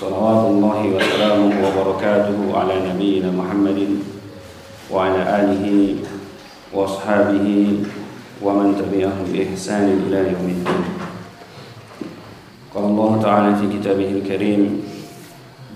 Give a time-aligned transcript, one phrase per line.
[0.00, 4.00] صلوات الله وسلامه وبركاته على نبينا محمد
[4.88, 5.64] وعلى آله
[6.72, 7.48] وأصحابه
[8.40, 10.84] ومن تبعهم بإحسان إلى يوم الدين.
[12.72, 14.62] قال الله تعالى في كتابه الكريم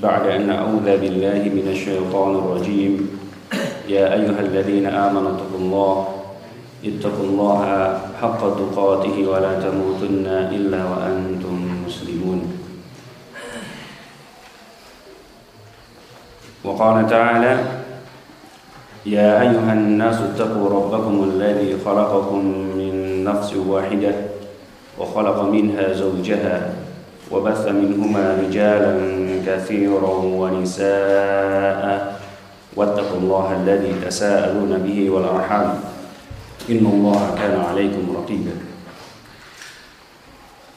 [0.00, 2.92] بعد أن أعوذ بالله من الشيطان الرجيم.
[3.92, 5.95] يا أيها الذين آمنوا اتقوا الله
[6.84, 7.61] اتقوا الله
[8.25, 12.53] حق تقاته ولا تموتن إلا وأنتم مسلمون.
[16.64, 17.59] وقال تعالى
[19.06, 22.41] يا أيها الناس اتقوا ربكم الذي خلقكم
[22.77, 24.14] من نفس واحدة
[24.98, 26.72] وخلق منها زوجها
[27.30, 28.94] وبث منهما رجالا
[29.47, 31.84] كثيرا ونساء.
[32.77, 35.69] واتقوا الله الذي تساءلون به والأرحام.
[36.70, 38.56] إن الله كان عليكم رقيبا.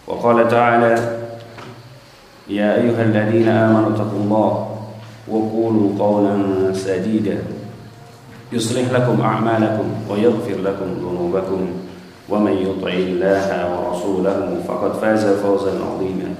[0.08, 0.94] وقال تعالى
[2.48, 4.67] يا أيها الذين آمنوا اتقوا الله
[5.30, 6.34] وقولوا قولا
[6.74, 7.38] سديدا.
[8.54, 11.68] يصلح لكم أعمالكم ويغفر لكم ذنوبكم.
[12.30, 16.36] ومن يطع الله ورسوله فقد فاز فوزا عظيما.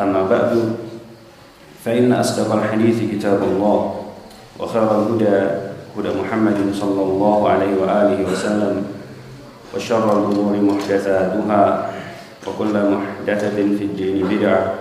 [0.00, 0.72] أما بعد
[1.84, 3.94] فإن أصدق الحديث كتاب الله
[4.60, 5.36] وخير الهدى
[5.96, 8.84] هدى محمد صلى الله عليه وآله وسلم
[9.74, 11.90] وشر الأمور محدثاتها
[12.46, 14.74] وكل محدثة في الدين بدعة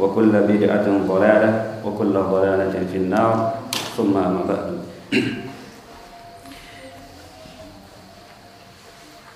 [0.00, 1.50] وكل بدعة ضلالة
[1.84, 3.54] وكل ضلالة في النار.
[3.96, 4.68] ثم أما بعد.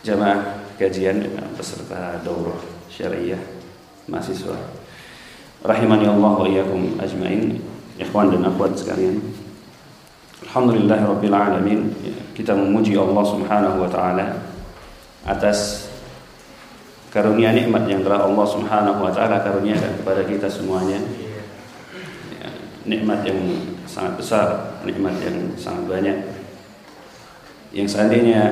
[0.05, 0.41] جماعة
[0.81, 1.29] كجيان
[1.59, 2.57] بسرطة دورة
[2.93, 3.39] شرعية
[4.09, 4.57] ما سيسوى
[5.67, 7.61] رحمني الله وإياكم أجمعين
[8.01, 9.21] إخوان dan أخوات sekalian.
[10.41, 11.81] الحمد لله رب العالمين
[12.33, 15.90] كتاب memuji الله سبحانه وتعالى ta'ala atas
[17.11, 21.03] karunia nikmat yang telah Allah Subhanahu wa taala karuniakan kepada kita semuanya.
[22.87, 23.39] Nikmat yang
[23.85, 24.47] sangat besar
[24.87, 26.19] nikmat yang sangat banyak.
[27.75, 28.43] Yang seandainya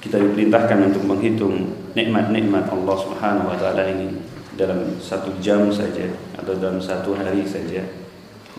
[0.00, 4.18] kita diperintahkan untuk menghitung nikmat-nikmat Allah Subhanahu wa taala ini
[4.56, 7.84] dalam satu jam saja atau dalam satu hari saja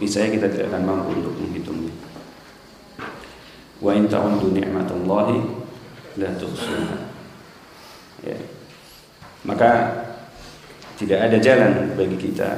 [0.02, 1.94] niscaya kita tidak akan mampu untuk menghitungnya.
[3.82, 5.38] Wa in ta'uddu ni'matallahi
[6.22, 6.98] la tuhsuha.
[8.24, 8.38] Ya
[9.44, 9.72] maka
[10.96, 12.50] tidak ada jalan bagi kita.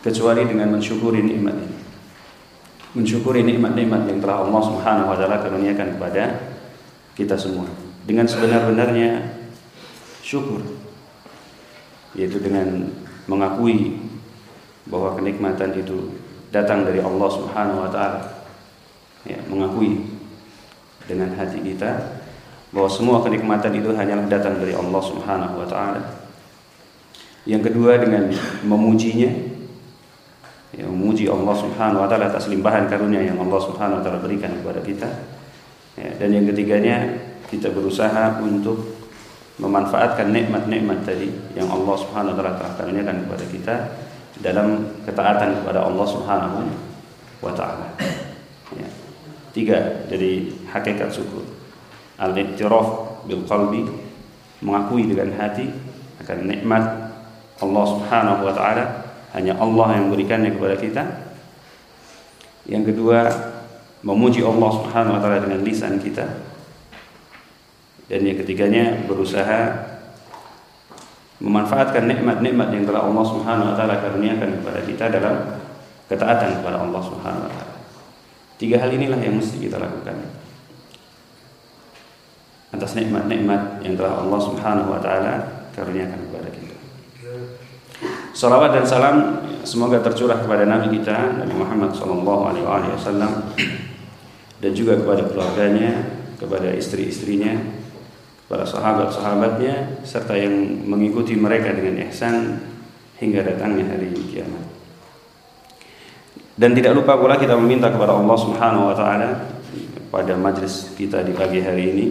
[0.00, 1.78] Kecuali dengan mensyukuri nikmat ini.
[2.96, 6.24] Mensyukuri nikmat-nikmat yang telah Allah Subhanahu wa taala karuniakan kepada
[7.16, 7.68] kita semua.
[8.04, 9.40] Dengan sebenar-benarnya
[10.24, 10.64] syukur.
[12.16, 12.90] Yaitu dengan
[13.28, 14.00] mengakui
[14.88, 16.16] bahwa kenikmatan itu
[16.50, 18.20] datang dari Allah Subhanahu wa taala.
[19.28, 20.00] Ya mengakui
[21.04, 22.19] dengan hati kita
[22.70, 26.20] bahwa semua kenikmatan itu hanyalah datang dari Allah Subhanahu wa taala
[27.48, 28.28] yang kedua dengan
[28.62, 29.32] memujinya
[30.76, 34.52] ya, memuji Allah Subhanahu wa taala atas limpahan karunia yang Allah Subhanahu wa taala berikan
[34.60, 35.08] kepada kita.
[35.98, 37.20] Ya, dan yang ketiganya
[37.50, 39.00] kita berusaha untuk
[39.60, 43.74] memanfaatkan nikmat-nikmat tadi yang Allah Subhanahu wa taala telah karuniakan kepada kita
[44.40, 44.68] dalam
[45.04, 46.58] ketaatan kepada Allah Subhanahu
[47.44, 47.88] wa taala.
[48.76, 48.88] Ya.
[49.50, 51.59] Tiga dari hakikat syukur.
[52.20, 53.88] Al-i'tiraf bil qalbi
[54.60, 55.72] mengakui dengan hati
[56.20, 56.84] akan nikmat
[57.60, 58.84] Allah Subhanahu wa taala
[59.32, 61.02] hanya Allah yang memberikannya kepada kita.
[62.68, 63.24] Yang kedua,
[64.04, 66.28] memuji Allah Subhanahu wa taala dengan lisan kita.
[68.10, 69.86] Dan yang ketiganya berusaha
[71.40, 75.34] memanfaatkan nikmat-nikmat yang telah Allah Subhanahu wa taala karuniakan kepada kita dalam
[76.10, 77.76] ketaatan kepada Allah Subhanahu wa taala.
[78.60, 80.39] Tiga hal inilah yang mesti kita lakukan.
[82.70, 86.76] Atas nikmat-nikmat yang telah Allah Subhanahu wa taala karuniakan kepada kita.
[88.30, 89.16] Salawat dan salam
[89.66, 93.52] semoga tercurah kepada Nabi kita Nabi Muhammad sallallahu alaihi wasallam
[94.60, 97.58] dan juga kepada keluarganya, kepada istri-istrinya,
[98.46, 100.54] kepada sahabat-sahabatnya serta yang
[100.86, 102.60] mengikuti mereka dengan ihsan
[103.18, 104.64] hingga datangnya hari kiamat.
[106.60, 109.48] Dan tidak lupa pula kita meminta kepada Allah Subhanahu wa taala
[110.12, 112.06] pada majlis kita di pagi hari ini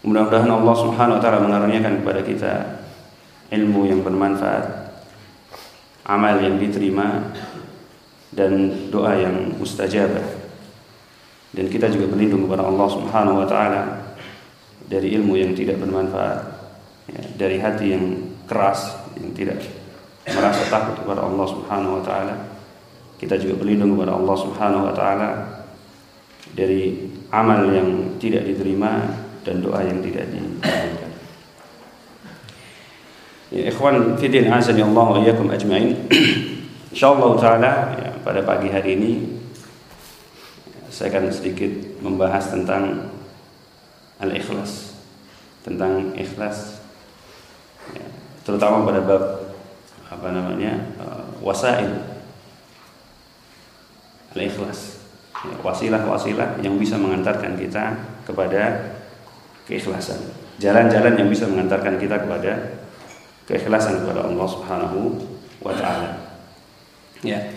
[0.00, 2.52] Mudah-mudahan Allah Subhanahu wa taala mengaruniakan kepada kita
[3.52, 4.64] ilmu yang bermanfaat,
[6.08, 7.28] amal yang diterima
[8.32, 10.24] dan doa yang mustajabah.
[11.52, 13.82] Dan kita juga berlindung kepada Allah Subhanahu wa taala
[14.88, 16.38] dari ilmu yang tidak bermanfaat,
[17.12, 18.04] ya, dari hati yang
[18.48, 19.60] keras yang tidak
[20.24, 22.34] merasa takut kepada Allah Subhanahu wa taala.
[23.20, 25.28] Kita juga berlindung kepada Allah Subhanahu wa taala
[26.56, 31.10] dari amal yang tidak diterima dan doa yang tidak dikabulkan.
[33.50, 36.06] Ya, ikhwan fidin azani Allah wa iyyakum ajmain.
[36.94, 39.12] Insyaallah taala ya, pada pagi hari ini
[40.86, 43.10] saya akan sedikit membahas tentang
[44.22, 44.94] al-ikhlas.
[45.66, 46.78] Tentang ikhlas
[47.90, 48.06] ya,
[48.46, 49.24] terutama pada bab
[50.14, 50.86] apa namanya?
[51.02, 51.90] Uh, wasail
[54.30, 55.02] al-ikhlas.
[55.42, 58.94] Ya, wasilah-wasilah yang bisa mengantarkan kita kepada
[59.70, 60.18] keikhlasan.
[60.58, 62.82] Jalan-jalan yang bisa mengantarkan kita kepada
[63.46, 64.98] keikhlasan kepada Allah Subhanahu
[65.62, 66.10] wa taala.
[67.22, 67.54] Ya.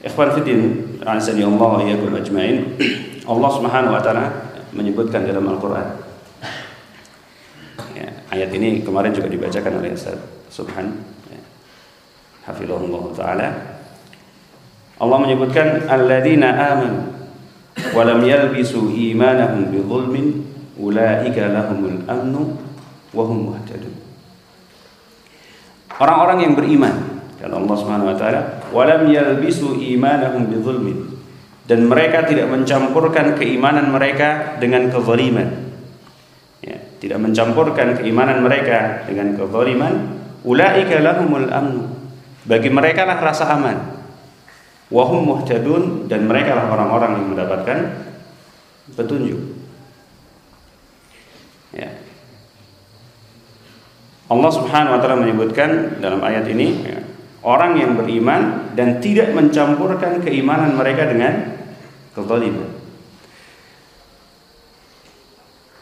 [0.00, 2.78] Ikhwan fiddin, azani Allah wa iyyakum ajmain.
[3.26, 4.24] Allah Subhanahu wa taala
[4.70, 5.98] menyebutkan dalam Al-Qur'an.
[7.92, 10.16] Ya, ayat ini kemarin juga dibacakan oleh Ustaz
[10.48, 11.02] Subhan.
[11.28, 11.40] Ya.
[12.48, 13.48] Hafizahullah taala.
[15.00, 17.12] Allah menyebutkan alladzina amanu
[17.96, 19.80] wa lam yalbisu imanahum bi
[20.80, 22.56] ulaika lahumul amnu
[23.12, 23.92] wa hum muhtadun.
[26.00, 28.40] Orang-orang yang beriman dan Allah Subhanahu wa taala,
[28.72, 31.12] "Walam yalbisu imanahum bidzulmin."
[31.68, 35.70] Dan mereka tidak mencampurkan keimanan mereka dengan kezaliman.
[36.64, 41.84] Ya, tidak mencampurkan keimanan mereka dengan kezaliman, ulaika lahumul amnu.
[42.48, 43.76] Bagi mereka lah rasa aman.
[44.90, 47.78] Wahum muhtadun dan mereka lah orang-orang yang mendapatkan
[48.98, 49.59] petunjuk.
[51.70, 51.90] Ya.
[54.30, 57.02] Allah Subhanahu wa taala menyebutkan dalam ayat ini ya,
[57.42, 61.58] orang yang beriman dan tidak mencampurkan keimanan mereka dengan
[62.14, 62.70] kezaliman.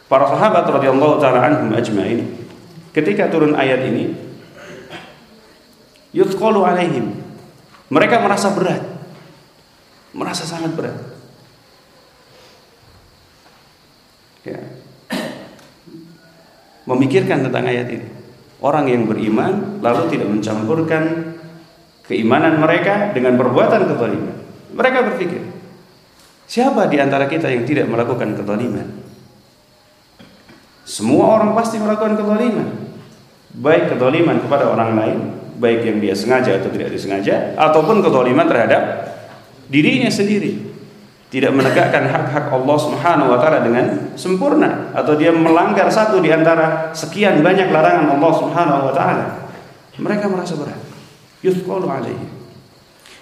[0.08, 2.24] Para sahabat radhiyallahu taala anhum ajmain
[2.96, 4.16] ketika turun ayat ini
[6.16, 7.12] yuthqalu alaihim
[7.92, 8.80] mereka merasa berat
[10.16, 10.96] merasa sangat berat
[14.48, 14.58] ya
[16.88, 18.08] memikirkan tentang ayat ini
[18.64, 21.34] orang yang beriman lalu tidak mencampurkan
[22.08, 24.36] keimanan mereka dengan perbuatan kezaliman.
[24.72, 25.42] Mereka berpikir,
[26.48, 28.88] siapa di antara kita yang tidak melakukan kezaliman?
[30.88, 32.68] Semua orang pasti melakukan kezaliman.
[33.58, 35.18] Baik kezaliman kepada orang lain,
[35.60, 38.82] baik yang dia sengaja atau tidak disengaja, ataupun kezaliman terhadap
[39.68, 40.77] dirinya sendiri
[41.28, 46.88] tidak menegakkan hak-hak Allah Subhanahu wa taala dengan sempurna atau dia melanggar satu di antara
[46.96, 49.26] sekian banyak larangan Allah Subhanahu wa taala.
[50.00, 50.80] Mereka merasa berat.
[51.44, 52.26] Yusqalu alaihi.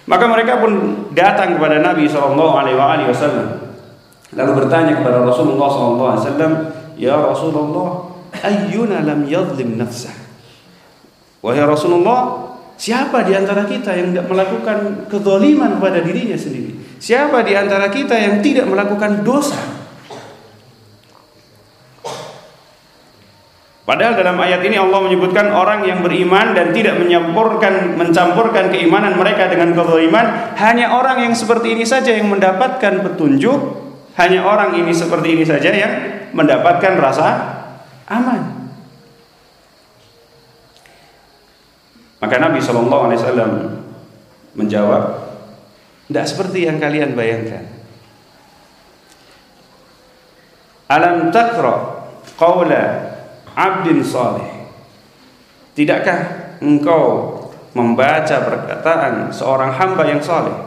[0.07, 3.67] Maka mereka pun datang kepada Nabi sallallahu alaihi wasallam
[4.31, 6.53] lalu bertanya kepada Rasulullah sallallahu alaihi wasallam,
[6.95, 7.87] "Ya Rasulullah,
[8.43, 10.15] ayyuna lam yadhlim nafsah?"
[11.43, 16.86] Wahai Rasulullah, siapa di antara kita yang tidak melakukan kezaliman kepada dirinya sendiri?
[16.97, 19.77] Siapa di antara kita yang tidak melakukan dosa?
[23.87, 29.47] Padahal dalam ayat ini Allah menyebutkan orang yang beriman dan tidak menyampurkan mencampurkan keimanan mereka
[29.47, 33.59] dengan kezaliman, hanya orang yang seperti ini saja yang mendapatkan petunjuk,
[34.19, 35.93] hanya orang ini seperti ini saja yang
[36.35, 37.27] mendapatkan rasa
[38.11, 38.67] aman.
[42.19, 43.51] Maka Nabi Shallallahu Alaihi Wasallam
[44.57, 45.26] menjawab,
[46.07, 47.67] tidak seperti yang kalian bayangkan.
[50.87, 52.07] Alam takra
[52.39, 52.83] qawla
[53.51, 54.47] abdin salih.
[55.75, 56.19] Tidakkah
[56.63, 57.37] engkau
[57.77, 60.57] membaca perkataan seorang hamba yang saleh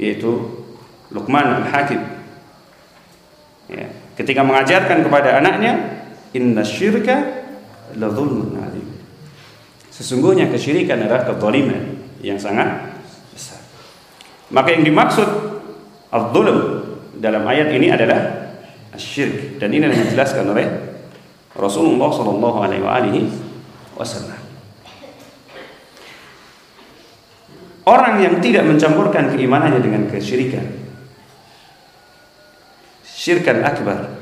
[0.00, 0.64] yaitu
[1.12, 2.00] Luqman al-Hakim
[3.68, 7.44] ya, ketika mengajarkan kepada anaknya inna syirka
[8.00, 8.56] la zulmun
[9.92, 12.95] sesungguhnya kesyirikan adalah kezaliman yang sangat
[14.52, 15.28] maka yang dimaksud
[16.12, 16.58] al-zulm
[17.18, 18.50] dalam ayat ini adalah
[18.94, 20.66] syirik dan ini yang dijelaskan oleh
[21.56, 23.26] Rasulullah sallallahu alaihi
[23.96, 24.40] wasallam.
[27.86, 30.86] Orang yang tidak mencampurkan keimanannya dengan kesyirikan
[33.26, 34.14] syirkan akbar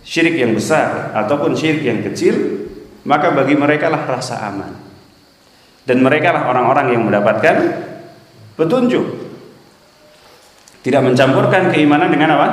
[0.00, 2.64] syirik yang besar ataupun syirik yang kecil
[3.04, 4.72] maka bagi mereka lah rasa aman
[5.84, 7.56] dan mereka lah orang-orang yang mendapatkan
[8.56, 9.06] petunjuk.
[10.82, 12.48] Tidak mencampurkan keimanan dengan apa?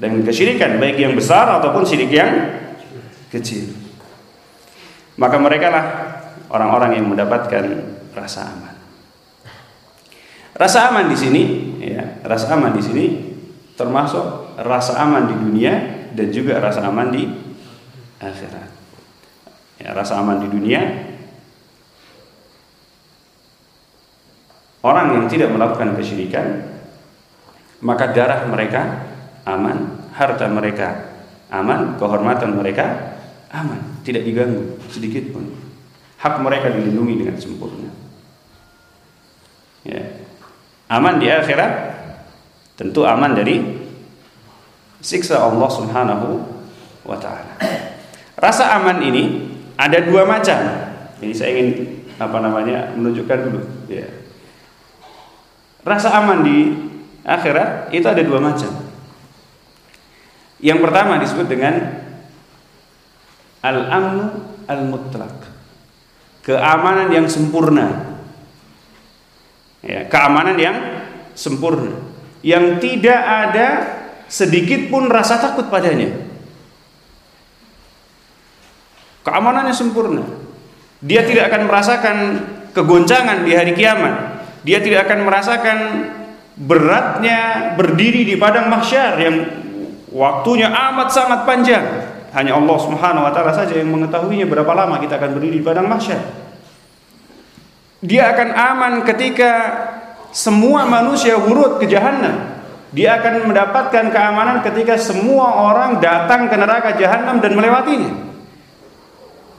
[0.00, 2.32] Dengan kesyirikan, baik yang besar ataupun syirik yang
[3.28, 3.68] kecil.
[5.20, 5.84] Maka mereka lah
[6.48, 7.64] orang-orang yang mendapatkan
[8.16, 8.74] rasa aman.
[10.56, 11.42] Rasa aman di sini,
[11.80, 13.04] ya, rasa aman di sini
[13.76, 15.72] termasuk rasa aman di dunia
[16.12, 17.24] dan juga rasa aman di
[18.20, 18.68] akhirat.
[19.80, 21.09] Ya, rasa aman di dunia
[24.80, 26.70] orang yang tidak melakukan kesyirikan
[27.80, 29.08] maka darah mereka
[29.48, 31.16] aman, harta mereka
[31.48, 33.16] aman, kehormatan mereka
[33.50, 35.48] aman, tidak diganggu sedikit pun.
[36.20, 37.88] Hak mereka dilindungi dengan sempurna.
[39.88, 40.20] Ya.
[40.92, 41.96] Aman di akhirat
[42.76, 43.64] tentu aman dari
[45.00, 46.28] siksa Allah Subhanahu
[47.08, 47.56] wa taala.
[48.36, 49.48] Rasa aman ini
[49.80, 50.60] ada dua macam.
[51.24, 51.68] Ini saya ingin
[52.20, 54.19] apa namanya menunjukkan dulu ya.
[55.80, 56.58] Rasa aman di
[57.24, 58.68] akhirat itu ada dua macam.
[60.60, 61.74] Yang pertama disebut dengan
[63.64, 64.26] al-amnu
[64.68, 65.48] al-mutlak.
[66.44, 68.16] Keamanan yang sempurna.
[69.80, 70.76] Ya, keamanan yang
[71.32, 71.96] sempurna.
[72.44, 73.68] Yang tidak ada
[74.28, 76.12] sedikit pun rasa takut padanya.
[79.24, 80.24] Keamanan yang sempurna.
[81.00, 82.16] Dia tidak akan merasakan
[82.76, 84.39] kegoncangan di hari kiamat.
[84.66, 85.78] Dia tidak akan merasakan
[86.60, 89.36] beratnya berdiri di padang mahsyar yang
[90.10, 91.86] Waktunya amat sangat panjang.
[92.34, 95.86] Hanya Allah Subhanahu wa taala saja yang mengetahuinya berapa lama kita akan berdiri di padang
[95.86, 96.22] mahsyar.
[98.02, 99.50] Dia akan aman ketika
[100.34, 102.58] semua manusia hurut ke jahanam.
[102.90, 108.29] Dia akan mendapatkan keamanan ketika semua orang datang ke neraka jahanam dan melewatinya.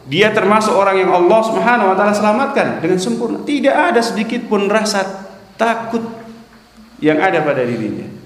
[0.09, 3.41] Dia termasuk orang yang Allah Subhanahu wa taala selamatkan dengan sempurna.
[3.45, 5.05] Tidak ada sedikit pun rasa
[5.59, 6.01] takut
[7.01, 8.21] yang ada pada dirinya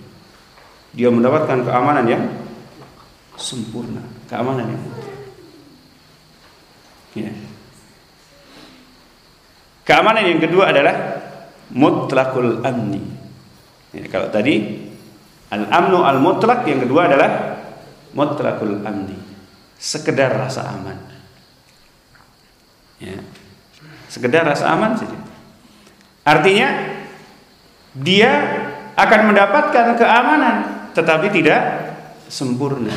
[0.95, 2.23] dia mendapatkan keamanan yang
[3.35, 4.01] sempurna,
[4.31, 4.83] keamanan yang
[7.15, 7.31] Ya.
[9.87, 10.95] Keamanan yang kedua adalah
[11.71, 12.99] mutlakul amni.
[13.95, 14.83] Ya, kalau tadi
[15.47, 17.55] al-amnu al-mutlak yang kedua adalah
[18.11, 19.15] mutlakul amni.
[19.79, 21.14] Sekedar rasa aman.
[23.05, 23.21] Ya.
[24.09, 25.17] Sekedar rasa aman saja.
[26.25, 26.73] Artinya
[27.93, 28.31] dia
[28.97, 31.61] akan mendapatkan keamanan tetapi tidak
[32.25, 32.91] sempurna.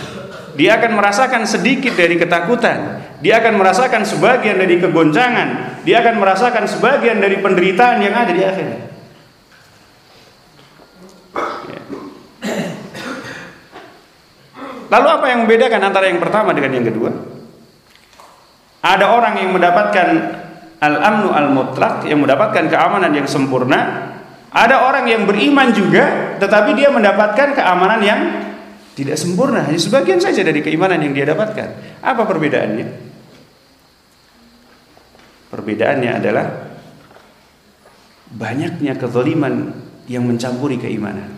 [0.56, 6.64] Dia akan merasakan sedikit dari ketakutan, dia akan merasakan sebagian dari kegoncangan, dia akan merasakan
[6.66, 8.80] sebagian dari penderitaan yang ada di akhirat.
[11.70, 11.80] Ya.
[14.88, 17.37] Lalu apa yang membedakan antara yang pertama dengan yang kedua?
[18.78, 20.08] Ada orang yang mendapatkan
[20.78, 24.08] al-amnu al-mutlak yang mendapatkan keamanan yang sempurna
[24.48, 28.20] ada orang yang beriman juga, tetapi dia mendapatkan keamanan yang
[28.96, 32.00] tidak sempurna, hanya sebagian saja dari keimanan yang dia dapatkan.
[32.00, 32.86] Apa perbedaannya?
[35.52, 36.46] Perbedaannya adalah
[38.32, 39.76] banyaknya kezaliman
[40.08, 41.28] yang mencampuri keimanan.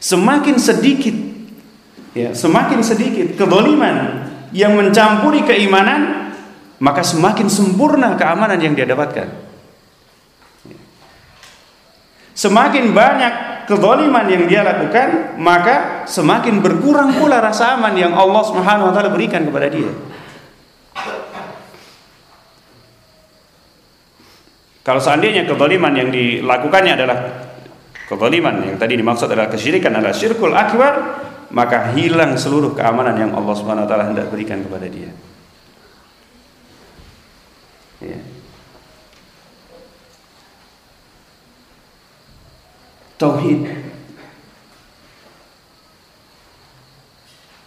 [0.00, 1.12] Semakin sedikit
[2.16, 6.32] ya, semakin sedikit kezaliman yang mencampuri keimanan,
[6.82, 9.28] maka semakin sempurna keamanan yang dia dapatkan.
[12.34, 13.34] Semakin banyak
[13.68, 19.12] kezaliman yang dia lakukan, maka semakin berkurang pula rasa aman yang Allah Subhanahu wa taala
[19.12, 19.92] berikan kepada dia.
[24.80, 27.18] Kalau seandainya kezaliman yang dilakukannya adalah
[28.08, 30.94] kezaliman yang tadi dimaksud adalah kesyirikan adalah syirkul akbar,
[31.50, 35.10] maka hilang seluruh keamanan yang Allah Subhanahu wa taala hendak berikan kepada dia.
[38.00, 38.18] Ya.
[43.20, 43.68] tauhid.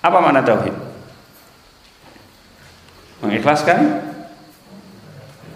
[0.02, 0.74] Apa makna tauhid?
[3.22, 4.04] Mengikhlaskan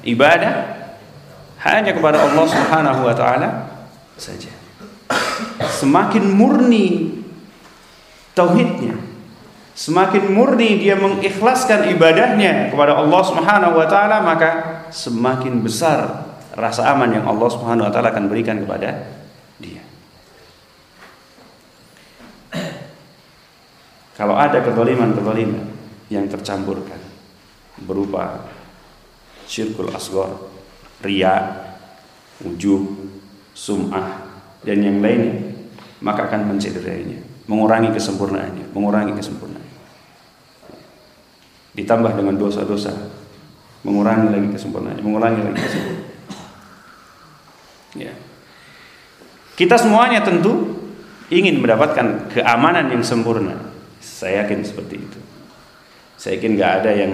[0.05, 0.53] ibadah
[1.65, 3.49] hanya kepada Allah Subhanahu wa taala
[4.15, 4.53] saja.
[5.67, 7.17] Semakin murni
[8.37, 8.93] tauhidnya,
[9.73, 14.49] semakin murni dia mengikhlaskan ibadahnya kepada Allah Subhanahu wa taala, maka
[14.93, 19.09] semakin besar rasa aman yang Allah Subhanahu wa taala akan berikan kepada
[19.57, 19.81] dia.
[24.17, 25.65] Kalau ada kezaliman-kezaliman
[26.09, 26.97] yang tercampurkan
[27.85, 28.49] berupa
[29.45, 30.49] syirkul asgor,
[31.05, 31.53] ria,
[32.41, 32.97] ujub,
[33.53, 34.25] sum'ah
[34.65, 35.53] dan yang lainnya,
[36.01, 39.75] maka akan mencederainya, mengurangi kesempurnaannya, mengurangi kesempurnaannya.
[41.73, 42.93] Ditambah dengan dosa-dosa,
[43.87, 46.15] mengurangi lagi kesempurnaannya, mengurangi lagi kesempurnaannya.
[47.97, 48.13] Ya.
[49.57, 50.77] Kita semuanya tentu
[51.33, 53.57] ingin mendapatkan keamanan yang sempurna
[53.97, 55.19] saya yakin seperti itu.
[56.17, 57.11] Saya yakin nggak ada yang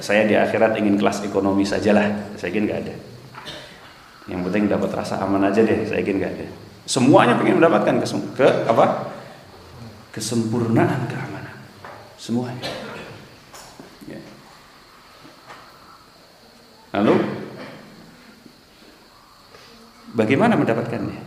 [0.00, 2.36] saya di akhirat ingin kelas ekonomi sajalah.
[2.36, 2.94] Saya yakin nggak ada.
[4.28, 5.88] Yang penting dapat rasa aman aja deh.
[5.88, 6.46] Saya yakin nggak ada.
[6.88, 9.07] Semuanya ingin mendapatkan ke, ke apa?
[10.18, 11.54] Kesempurnaan keamanan.
[12.18, 12.66] Semuanya.
[14.10, 14.18] Ya.
[16.98, 17.14] Lalu
[20.18, 21.22] bagaimana mendapatkannya?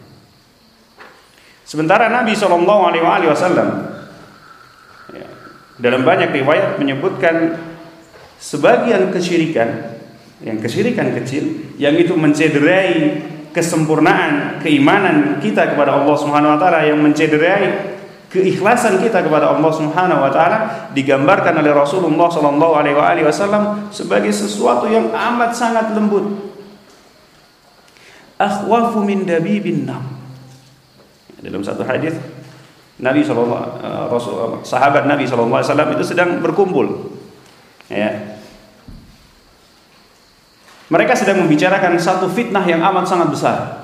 [1.63, 3.95] Sementara Nabi Shallallahu Alaihi Wasallam
[5.15, 5.27] ya,
[5.79, 7.63] dalam banyak riwayat menyebutkan
[8.43, 9.95] sebagian kesyirikan
[10.43, 13.23] yang kesyirikan kecil yang itu mencederai
[13.55, 17.90] kesempurnaan keimanan kita kepada Allah Subhanahu wa taala yang mencederai
[18.31, 24.87] keikhlasan kita kepada Allah Subhanahu wa taala digambarkan oleh Rasulullah sallallahu alaihi wasallam sebagai sesuatu
[24.87, 26.49] yang amat sangat lembut.
[28.39, 30.01] Akhwafu min dabibin nam
[31.41, 32.15] dalam satu hadis
[33.01, 37.17] Nabi sallallahu uh, sahabat Nabi sallallahu alaihi wasallam itu sedang berkumpul.
[37.91, 38.37] Ya.
[40.87, 43.80] Mereka sedang membicarakan satu fitnah yang amat sangat besar.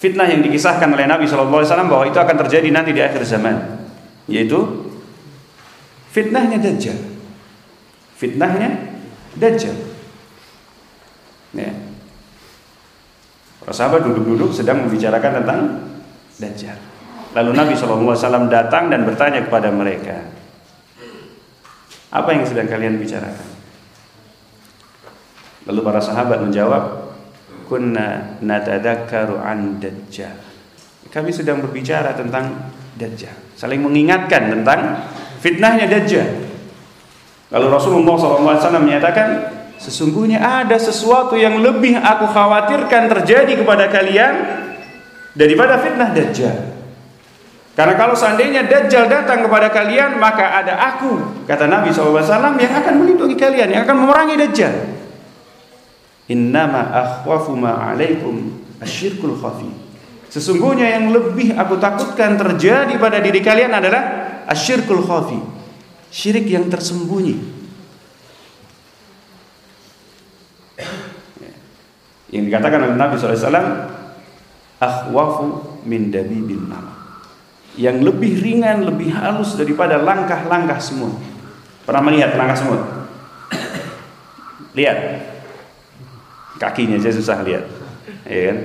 [0.00, 3.84] Fitnah yang dikisahkan oleh Nabi wasallam bahwa itu akan terjadi nanti di akhir zaman,
[4.24, 4.88] yaitu
[6.08, 6.96] fitnahnya Dajjal.
[8.16, 8.96] Fitnahnya
[9.36, 9.76] Dajjal.
[11.52, 11.68] Ya.
[13.60, 15.60] Para sahabat duduk-duduk sedang membicarakan tentang
[16.40, 16.80] Dajjal.
[17.36, 20.26] Lalu Nabi SAW datang dan bertanya kepada mereka,
[22.10, 23.48] apa yang sedang kalian bicarakan?
[25.70, 26.99] Lalu para sahabat menjawab,
[27.70, 30.34] kunna natadakkaru an Dajjal.
[31.06, 35.06] Kami sedang berbicara tentang Dajjal, saling mengingatkan tentang
[35.38, 36.50] fitnahnya Dajjal.
[37.54, 39.28] Lalu Rasulullah SAW menyatakan,
[39.78, 44.34] sesungguhnya ada sesuatu yang lebih aku khawatirkan terjadi kepada kalian
[45.34, 46.56] daripada fitnah Dajjal.
[47.74, 52.22] Karena kalau seandainya Dajjal datang kepada kalian, maka ada aku, kata Nabi SAW,
[52.58, 54.74] yang akan melindungi kalian, yang akan memerangi Dajjal.
[56.30, 59.66] Innama akhwafu ma'alaikum asyirkul khafi.
[60.30, 64.02] Sesungguhnya yang lebih aku takutkan terjadi pada diri kalian adalah
[64.46, 65.42] asyirkul khafi.
[66.10, 67.58] Syirik yang tersembunyi.
[72.30, 73.90] Yang dikatakan oleh Nabi SAW
[74.78, 75.46] akhwafu
[75.82, 77.00] min dabibil nama
[77.78, 81.14] yang lebih ringan, lebih halus daripada langkah-langkah semut.
[81.86, 82.82] Pernah melihat langkah semut?
[84.74, 85.29] Lihat.
[86.60, 87.64] Kakinya aja susah lihat.
[88.28, 88.58] Ya kan?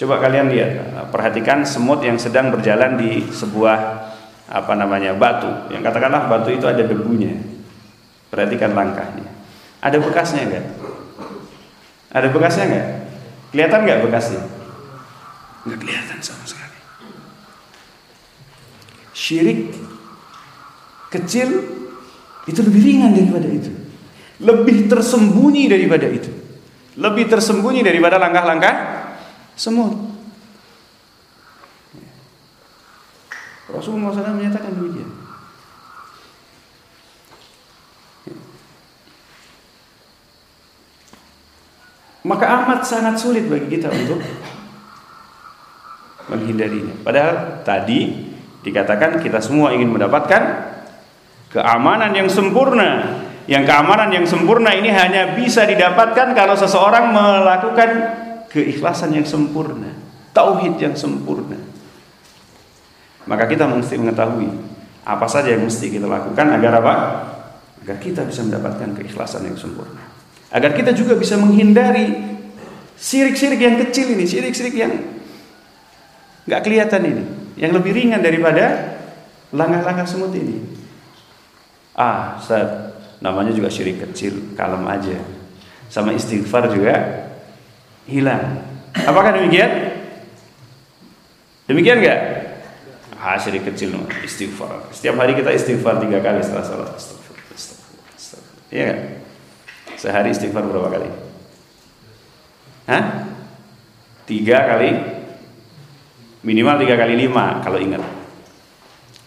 [0.00, 0.80] Coba kalian lihat,
[1.12, 4.08] perhatikan semut yang sedang berjalan di sebuah
[4.48, 5.68] apa namanya batu.
[5.68, 7.36] Yang katakanlah batu itu ada debunya.
[8.32, 9.28] Perhatikan langkahnya.
[9.84, 10.66] Ada bekasnya enggak?
[12.16, 12.86] Ada bekasnya enggak?
[13.52, 14.42] Kelihatan enggak bekasnya?
[15.60, 16.78] nggak kelihatan sama sekali.
[19.12, 19.76] Syirik
[21.12, 21.48] kecil
[22.48, 23.70] itu lebih ringan daripada itu.
[24.40, 26.32] Lebih tersembunyi daripada itu.
[26.98, 28.74] Lebih tersembunyi daripada langkah-langkah
[29.54, 29.94] semut.
[33.70, 35.10] Rasulullah SAW menyatakan demikian.
[42.20, 44.20] Maka amat sangat sulit bagi kita untuk
[46.28, 46.94] menghindarinya.
[47.00, 48.28] Padahal tadi
[48.60, 50.42] dikatakan kita semua ingin mendapatkan
[51.50, 53.19] keamanan yang sempurna.
[53.50, 57.90] Yang keamanan yang sempurna ini hanya bisa didapatkan kalau seseorang melakukan
[58.46, 59.90] keikhlasan yang sempurna,
[60.30, 61.58] tauhid yang sempurna.
[63.26, 64.46] Maka kita mesti mengetahui
[65.02, 66.94] apa saja yang mesti kita lakukan agar apa?
[67.82, 70.06] Agar kita bisa mendapatkan keikhlasan yang sempurna.
[70.54, 72.38] Agar kita juga bisa menghindari
[72.94, 74.94] sirik-sirik yang kecil ini, sirik-sirik yang
[76.46, 77.24] nggak kelihatan ini
[77.58, 78.98] yang lebih ringan daripada
[79.54, 80.62] langkah-langkah semut ini
[81.94, 82.89] ah Ustaz
[83.20, 85.20] namanya juga syirik kecil kalem aja.
[85.92, 86.96] Sama istighfar juga
[88.08, 88.64] hilang.
[88.96, 89.70] Apakah demikian?
[91.68, 92.20] Demikian nggak?
[93.20, 94.90] Ah syirik kecil istighfar.
[94.90, 96.90] Setiap hari kita istighfar tiga kali setelah salat
[98.70, 98.98] iya kan
[99.98, 101.10] sehari istighfar berapa kali?
[102.88, 103.04] Hah?
[104.24, 104.90] tiga kali?
[106.40, 108.00] Minimal tiga kali lima kalau ingat.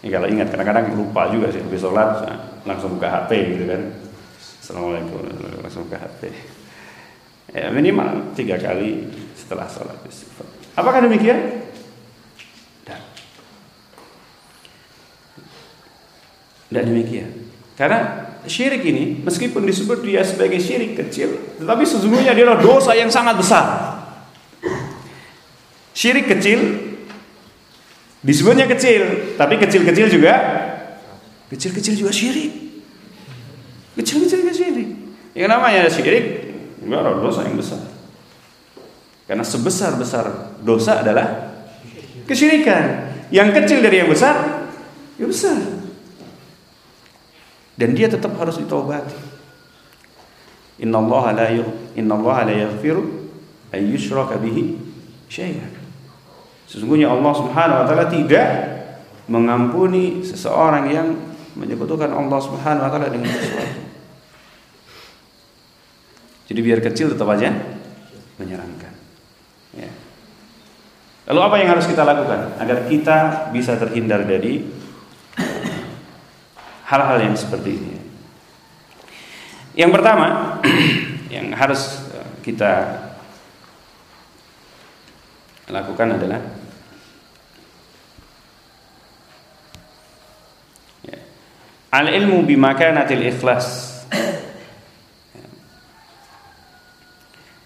[0.02, 0.50] Ya, kalau ingat.
[0.50, 2.26] Kadang-kadang lupa juga sih habis sholat
[2.64, 3.82] langsung buka HP gitu kan.
[4.64, 5.20] Assalamualaikum
[5.60, 6.32] langsung buka HP
[7.54, 9.06] ya minimal tiga kali
[9.38, 9.94] setelah sholat
[10.74, 11.62] apakah demikian?
[16.74, 17.30] Tidak demikian.
[17.78, 23.12] Karena syirik ini meskipun disebut dia sebagai syirik kecil tetapi sesungguhnya dia adalah dosa yang
[23.12, 23.66] sangat besar.
[25.94, 26.90] Syirik kecil
[28.24, 30.32] Disebutnya kecil, tapi kecil-kecil juga
[31.54, 32.52] kecil-kecil juga syirik.
[33.94, 34.74] Kecil-kecil kecil.
[35.38, 36.50] Yang namanya syirik
[36.82, 37.80] adalah dosa yang besar.
[39.24, 41.54] Karena sebesar-besar dosa adalah
[42.28, 43.14] kesyirikan.
[43.32, 44.68] Yang kecil dari yang besar,
[45.16, 45.56] ya besar.
[47.74, 49.16] Dan dia tetap harus ditobati.
[50.84, 51.46] Inna Allah la
[51.94, 53.02] Inna Allah la yaghfiru
[53.72, 54.76] ay yushraka bihi
[55.30, 55.72] syai'an.
[56.68, 58.48] Sesungguhnya Allah Subhanahu wa taala tidak
[59.30, 61.08] mengampuni seseorang yang
[61.54, 63.80] menyebutkan Allah Subhanahu wa taala dengan sesuatu.
[66.44, 67.50] Jadi biar kecil tetap aja
[68.36, 68.92] menyeramkan.
[69.74, 69.90] Ya.
[71.30, 74.68] Lalu apa yang harus kita lakukan agar kita bisa terhindar dari
[76.84, 77.92] hal-hal yang seperti ini?
[79.74, 80.60] Yang pertama
[81.34, 82.12] yang harus
[82.44, 83.02] kita
[85.72, 86.63] lakukan adalah
[91.94, 93.94] al ilmu bimakanatil ikhlas.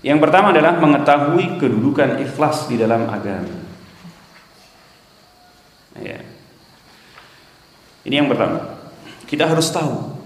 [0.05, 3.57] Yang pertama adalah mengetahui kedudukan ikhlas di dalam agama.
[5.99, 6.23] Ya.
[8.05, 8.79] Ini yang pertama.
[9.27, 10.17] Kita harus tahu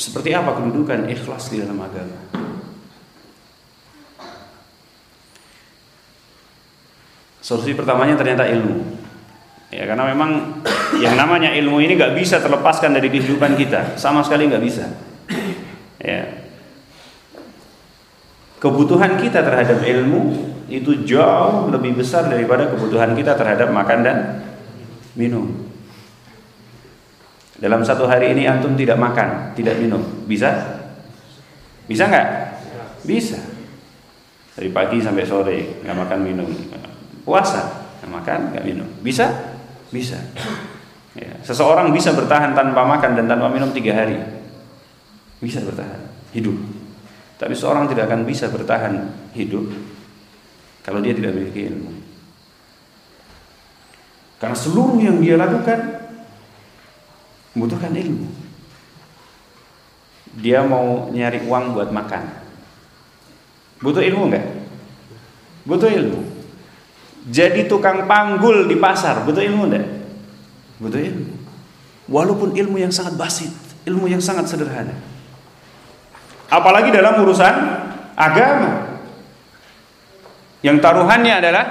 [0.00, 2.18] seperti apa kedudukan ikhlas di dalam agama.
[7.40, 9.00] Solusi pertamanya ternyata ilmu.
[9.70, 10.60] Ya karena memang
[10.98, 14.90] yang namanya ilmu ini nggak bisa terlepaskan dari kehidupan kita, sama sekali nggak bisa.
[16.02, 16.48] Ya,
[18.58, 24.16] kebutuhan kita terhadap ilmu itu jauh lebih besar daripada kebutuhan kita terhadap makan dan
[25.14, 25.70] minum.
[27.60, 30.80] Dalam satu hari ini antum tidak makan, tidak minum, bisa?
[31.86, 32.28] Bisa nggak?
[33.04, 33.38] Bisa.
[34.56, 36.48] Dari pagi sampai sore nggak makan minum,
[37.22, 39.49] puasa nggak makan nggak minum, bisa?
[39.90, 40.18] Bisa.
[41.18, 41.34] Ya.
[41.42, 44.18] Seseorang bisa bertahan tanpa makan dan tanpa minum tiga hari,
[45.42, 46.54] bisa bertahan hidup.
[47.34, 49.66] Tapi seorang tidak akan bisa bertahan hidup
[50.86, 51.90] kalau dia tidak memiliki ilmu.
[54.40, 56.00] Karena seluruh yang dia lakukan
[57.52, 58.28] membutuhkan ilmu.
[60.38, 62.24] Dia mau nyari uang buat makan.
[63.82, 64.46] Butuh ilmu enggak?
[65.66, 66.29] Butuh ilmu.
[67.28, 69.86] Jadi tukang panggul di pasar, butuh ilmu enggak?
[70.80, 71.34] Butuh ilmu.
[72.08, 73.52] Walaupun ilmu yang sangat basit,
[73.84, 75.10] ilmu yang sangat sederhana
[76.50, 77.54] apalagi dalam urusan
[78.18, 78.98] agama
[80.60, 81.64] yang taruhannya adalah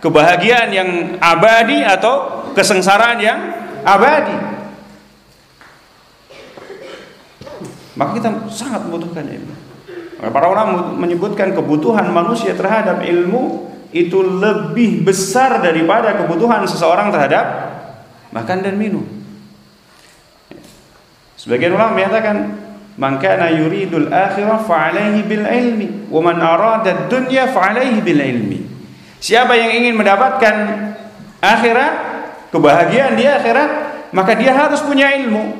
[0.00, 3.38] kebahagiaan yang abadi atau kesengsaraan yang
[3.84, 4.34] abadi
[7.92, 9.54] maka kita sangat membutuhkan ilmu
[10.32, 17.44] para ulama menyebutkan kebutuhan manusia terhadap ilmu itu lebih besar daripada kebutuhan seseorang terhadap
[18.32, 19.04] makan dan minum
[21.36, 28.04] sebagian ulama menyatakan Man kana yuridul akhirah fa'alaihi bil ilmi wa man arada dunya fa'alaihi
[28.04, 28.60] bil ilmi.
[29.16, 30.54] Siapa yang ingin mendapatkan
[31.40, 31.92] akhirat,
[32.52, 33.70] kebahagiaan di akhirat,
[34.12, 35.56] maka dia harus punya ilmu.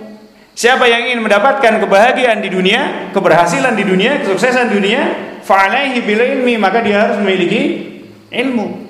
[0.53, 5.01] Siapa yang ingin mendapatkan kebahagiaan di dunia, keberhasilan di dunia, kesuksesan di dunia,
[5.40, 7.91] fa'alaihi bil ilmi, maka dia harus memiliki
[8.33, 8.88] ilmu.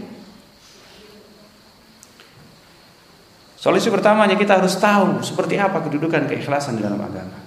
[3.58, 7.38] Solusi pertamanya kita harus tahu seperti apa kedudukan keikhlasan di dalam agama.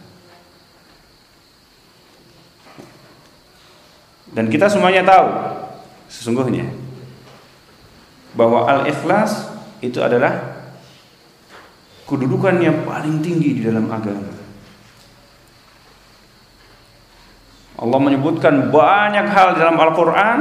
[4.31, 5.27] Dan kita semuanya tahu
[6.11, 6.67] sesungguhnya
[8.35, 9.47] bahwa al-ikhlas
[9.79, 10.55] itu adalah
[12.07, 14.31] kedudukan yang paling tinggi di dalam agama.
[17.75, 20.39] Allah menyebutkan banyak hal dalam Al-Qur'an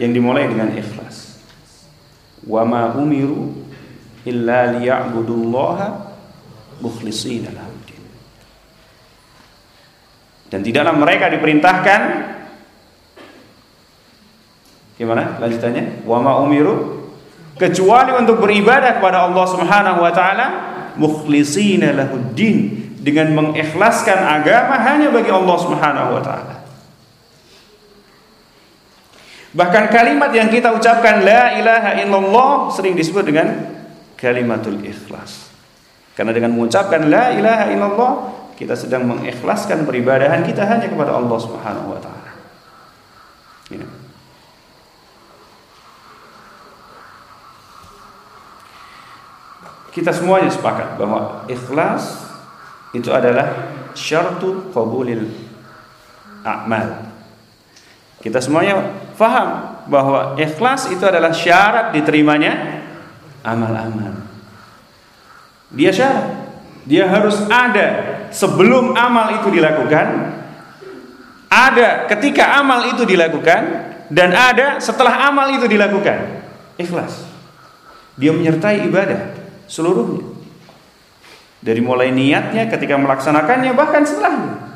[0.00, 1.44] yang dimulai dengan ikhlas.
[2.48, 3.52] Wa ma umiru
[4.24, 5.86] illa liya'budullaha
[6.80, 7.68] mukhlishina lahu
[10.50, 12.00] Dan tidaklah mereka diperintahkan
[15.00, 16.04] Gimana lanjutannya?
[16.04, 17.00] Wa ma umiru
[17.56, 20.46] kecuali untuk beribadah kepada Allah Subhanahu wa taala
[21.00, 26.59] mukhlishina lahuddin dengan mengikhlaskan agama hanya bagi Allah Subhanahu wa taala.
[29.50, 33.46] Bahkan kalimat yang kita ucapkan la ilaha illallah sering disebut dengan
[34.14, 35.50] kalimatul ikhlas.
[36.14, 38.12] Karena dengan mengucapkan la ilaha illallah
[38.54, 42.30] kita sedang mengikhlaskan peribadahan kita hanya kepada Allah Subhanahu wa taala.
[43.74, 44.00] Ini.
[49.90, 52.30] kita semuanya sepakat bahwa ikhlas
[52.94, 55.26] itu adalah syartu qabulil
[56.46, 57.10] a'mal.
[58.22, 62.80] Kita semuanya faham bahwa ikhlas itu adalah syarat diterimanya
[63.44, 64.24] amal-amal.
[65.68, 66.56] Dia syarat,
[66.88, 70.40] dia harus ada sebelum amal itu dilakukan,
[71.52, 76.40] ada ketika amal itu dilakukan, dan ada setelah amal itu dilakukan.
[76.80, 77.28] Ikhlas.
[78.16, 79.36] Dia menyertai ibadah
[79.68, 80.24] seluruhnya.
[81.60, 84.69] Dari mulai niatnya ketika melaksanakannya bahkan setelahnya.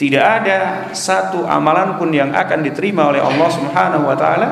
[0.00, 4.48] Tidak ada satu amalan pun yang akan diterima oleh Allah Subhanahu wa taala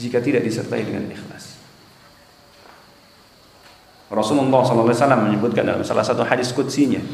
[0.00, 1.60] jika tidak disertai dengan ikhlas.
[4.08, 7.04] Rasulullah SAW menyebutkan dalam salah satu hadis qudsinya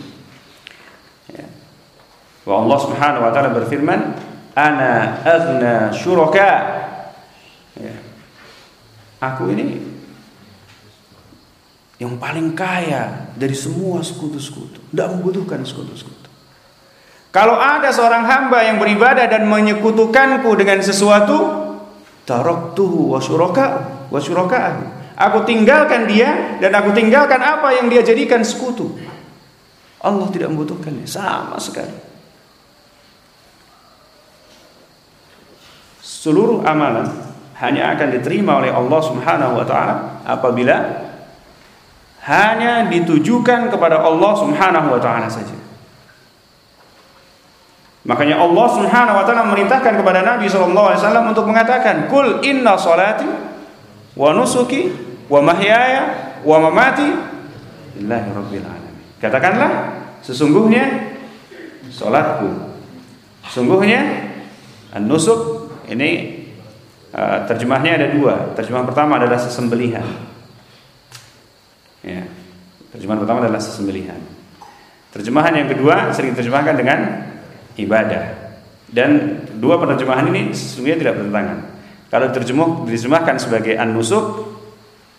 [1.35, 1.43] ya,
[2.47, 4.01] bahwa Allah Subhanahu wa taala berfirman,
[4.55, 6.51] "Ana aghna syuraka."
[7.75, 7.99] Ya.
[9.19, 9.83] Aku ini
[11.99, 16.22] yang paling kaya dari semua sekutu-sekutu, tidak membutuhkan sekutu-sekutu.
[17.33, 21.65] Kalau ada seorang hamba yang beribadah dan menyekutukanku dengan sesuatu,
[22.29, 23.19] taraktuhu wa
[24.21, 24.69] syuraka.
[25.17, 29.01] Aku tinggalkan dia dan aku tinggalkan apa yang dia jadikan sekutu.
[30.05, 31.95] Allah tidak membutuhkannya sama sekali.
[36.05, 37.09] Seluruh amalan
[37.65, 40.77] hanya akan diterima oleh Allah Subhanahu wa taala apabila
[42.29, 45.72] hanya ditujukan kepada Allah Subhanahu wa taala saja.
[48.03, 52.75] Makanya Allah Subhanahu wa taala memerintahkan kepada Nabi sallallahu alaihi wasallam untuk mengatakan, "Kul inna
[52.75, 53.27] salati
[54.19, 54.91] wa nusuki
[55.31, 57.09] wa mahyaya wa mamati
[58.03, 59.71] lillahi rabbil alamin." Katakanlah,
[60.19, 61.15] sesungguhnya
[61.95, 62.75] salatku,
[63.47, 64.01] sesungguhnya
[64.91, 66.43] an-nusuk ini
[67.15, 68.51] uh, terjemahnya ada dua.
[68.59, 70.03] Terjemahan pertama adalah sesembelihan.
[72.03, 72.27] Ya.
[72.91, 74.19] Terjemahan pertama adalah sesembelihan.
[75.15, 76.99] Terjemahan yang kedua sering diterjemahkan dengan
[77.79, 78.55] ibadah.
[78.93, 81.59] Dan dua penerjemahan ini sesungguhnya tidak bertentangan.
[82.13, 84.53] Kalau terjemah diterjemahkan sebagai an-nusuk,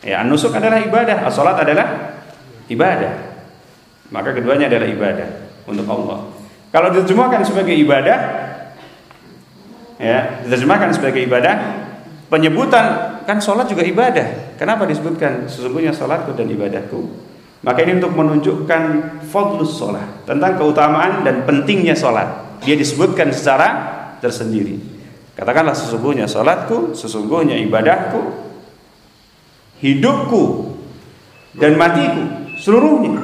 [0.06, 2.22] ya an-nusuk adalah ibadah, as-salat adalah
[2.70, 3.34] ibadah.
[4.14, 5.30] Maka keduanya adalah ibadah
[5.66, 6.30] untuk Allah.
[6.70, 8.18] Kalau diterjemahkan sebagai ibadah,
[9.98, 11.54] ya diterjemahkan sebagai ibadah,
[12.30, 12.86] penyebutan
[13.26, 14.58] kan sholat juga ibadah.
[14.60, 17.10] Kenapa disebutkan sesungguhnya sholatku dan ibadahku?
[17.64, 18.82] Maka ini untuk menunjukkan
[19.32, 22.43] fadlus sholat tentang keutamaan dan pentingnya sholat.
[22.64, 23.68] Dia disebutkan secara
[24.24, 24.80] tersendiri.
[25.36, 28.22] Katakanlah sesungguhnya sholatku, sesungguhnya ibadahku,
[29.84, 30.44] hidupku
[31.60, 33.20] dan matiku, seluruhnya.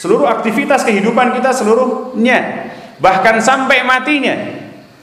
[0.00, 2.72] Seluruh aktivitas kehidupan kita seluruhnya,
[3.04, 4.32] bahkan sampai matinya.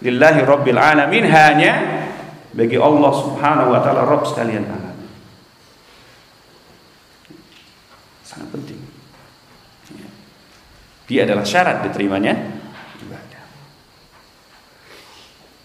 [0.01, 1.73] Lillahi Rabbil Alamin hanya
[2.57, 4.87] bagi Allah Subhanahu wa taala Rabb sekalian alam.
[8.37, 8.79] sangat penting.
[11.07, 12.35] Dia adalah syarat diterimanya
[13.01, 13.43] ibadah.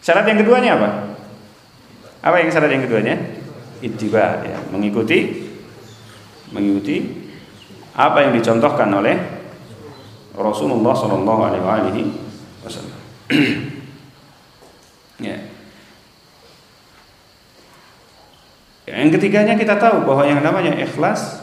[0.02, 0.90] Syarat yang keduanya apa?
[2.26, 3.14] Apa yang syarat yang keduanya?
[3.82, 5.50] Ittiba ya, mengikuti
[6.52, 7.02] mengikuti
[7.94, 9.16] apa yang dicontohkan oleh
[10.34, 12.02] Rasulullah Shallallahu alaihi
[12.66, 13.00] wasallam.
[15.28, 15.38] ya.
[18.90, 21.40] Yang ketiganya kita tahu bahwa yang namanya ikhlas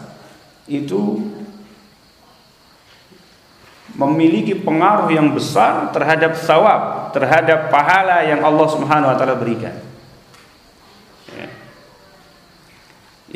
[0.68, 1.18] itu
[4.00, 9.76] memiliki pengaruh yang besar terhadap sawab, terhadap pahala yang Allah Subhanahu wa taala berikan.
[11.36, 11.48] Ya.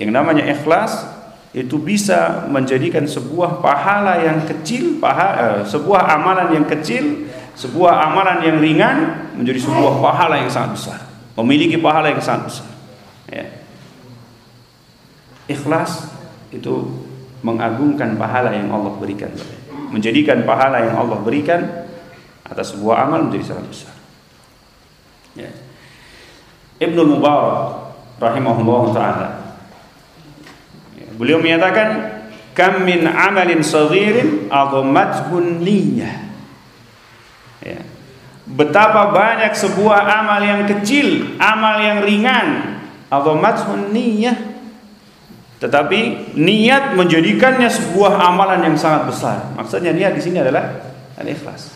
[0.07, 1.03] Yang namanya ikhlas
[1.51, 7.27] itu bisa menjadikan sebuah pahala yang kecil, pahala, eh, sebuah amalan yang kecil,
[7.59, 8.97] sebuah amalan yang ringan
[9.35, 10.99] menjadi sebuah pahala yang sangat besar,
[11.43, 12.69] memiliki pahala yang sangat besar.
[13.27, 13.45] Ya.
[15.51, 16.07] Ikhlas
[16.55, 17.03] itu
[17.43, 19.27] mengagungkan pahala yang Allah berikan
[19.93, 21.61] menjadikan pahala yang Allah berikan
[22.41, 23.95] atas sebuah amal menjadi sangat besar
[25.37, 25.49] ya.
[26.81, 29.29] Ibnu Mubarak rahimahullah taala
[30.97, 31.07] ya.
[31.13, 32.21] beliau menyatakan
[32.57, 36.25] kam min amalin saghirin adhamathu niyyah
[37.61, 37.81] ya.
[38.49, 42.81] betapa banyak sebuah amal yang kecil amal yang ringan
[43.13, 44.52] adhamathu niyyah
[45.63, 49.47] tetapi niat menjadikannya sebuah amalan yang sangat besar.
[49.55, 51.71] Maksudnya niat di sini adalah al-ikhlas.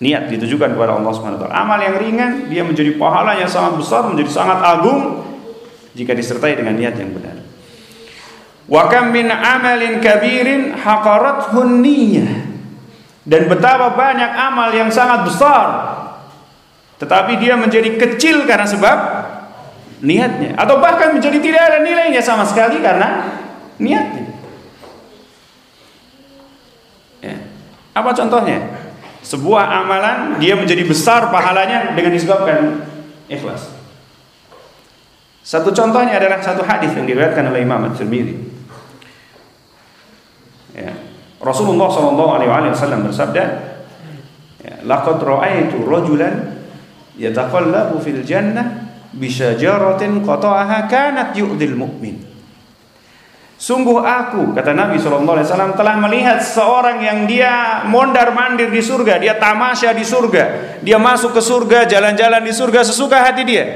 [0.00, 1.60] Niat ditujukan kepada Allah Subhanahu wa taala.
[1.60, 5.28] Amal yang ringan dia menjadi pahala yang sangat besar, menjadi sangat agung
[5.92, 7.36] jika disertai dengan niat yang benar.
[8.64, 12.48] Wa kam min amalin kabirin haqarathu niyyah.
[13.28, 15.98] Dan betapa banyak amal yang sangat besar
[16.98, 18.98] tetapi dia menjadi kecil karena sebab
[19.98, 23.38] niatnya atau bahkan menjadi tidak ada nilainya sama sekali karena
[23.78, 24.26] niatnya.
[27.18, 27.36] Ya.
[27.94, 28.62] Apa contohnya?
[29.18, 32.86] Sebuah amalan dia menjadi besar pahalanya dengan disebabkan
[33.26, 33.74] ikhlas.
[35.42, 38.48] Satu contohnya adalah satu hadis yang diriwayatkan oleh Imam At-Tirmidzi.
[41.38, 43.44] Rasulullah Shallallahu Alaihi Wasallam bersabda,
[44.60, 46.66] ya, "Laqad ra'aitu rajulan
[47.14, 52.28] yataqallabu fil jannah bisyajaratin qata'aha kanat yu'dil mu'min."
[53.58, 55.42] Sungguh aku, kata Nabi SAW,
[55.74, 61.34] telah melihat seorang yang dia mondar mandir di surga, dia tamasya di surga, dia masuk
[61.34, 63.66] ke surga, jalan-jalan di surga sesuka hati dia.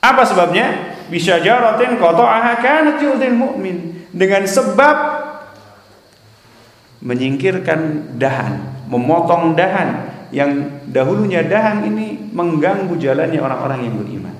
[0.00, 0.96] Apa sebabnya?
[1.12, 4.08] Bisa jarotin qata'aha kanat yu'dil mu'min.
[4.16, 4.96] Dengan sebab
[7.04, 14.36] menyingkirkan dahan, memotong dahan yang dahulunya dahan ini mengganggu jalannya orang-orang yang beriman.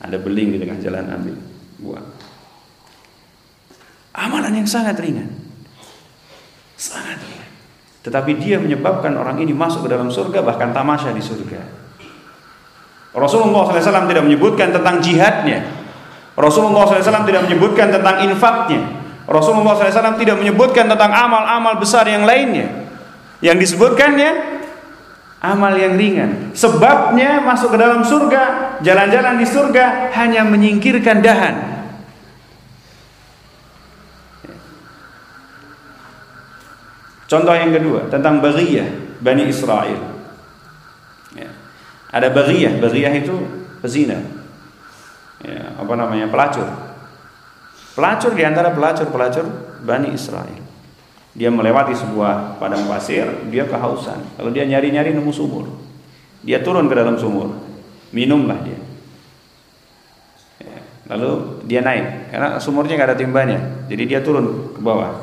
[0.00, 1.36] Ada beling di tengah jalan ambil
[1.76, 2.08] buang.
[4.16, 5.28] Amalan yang sangat ringan.
[6.80, 7.50] Sangat ringan.
[8.00, 11.60] Tetapi dia menyebabkan orang ini masuk ke dalam surga bahkan tamasya di surga.
[13.12, 15.68] Rasulullah SAW tidak menyebutkan tentang jihadnya.
[16.32, 18.99] Rasulullah SAW tidak menyebutkan tentang infaknya.
[19.30, 22.66] Rasulullah SAW tidak menyebutkan tentang amal-amal besar yang lainnya.
[23.38, 24.30] Yang disebutkannya
[25.38, 26.50] amal yang ringan.
[26.50, 31.56] Sebabnya masuk ke dalam surga, jalan-jalan di surga hanya menyingkirkan dahan.
[37.30, 38.90] Contoh yang kedua tentang bagiyah
[39.22, 40.02] Bani Israel.
[41.38, 41.54] Ya.
[42.10, 43.38] Ada bagiyah, bagiyah itu
[43.78, 44.18] pezina.
[45.38, 46.26] Ya, apa namanya?
[46.26, 46.89] pelacur.
[48.00, 49.44] Pelacur di antara pelacur-pelacur
[49.84, 50.56] Bani Israel.
[51.36, 54.40] Dia melewati sebuah padang pasir, dia kehausan.
[54.40, 55.68] Kalau dia nyari-nyari nemu sumur.
[56.40, 57.60] Dia turun ke dalam sumur.
[58.16, 58.80] Minumlah dia.
[61.12, 63.60] Lalu dia naik karena sumurnya nggak ada timbanya.
[63.92, 65.20] Jadi dia turun ke bawah.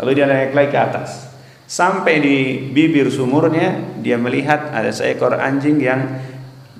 [0.00, 1.28] Lalu dia naik lagi ke atas.
[1.68, 6.24] Sampai di bibir sumurnya dia melihat ada seekor anjing yang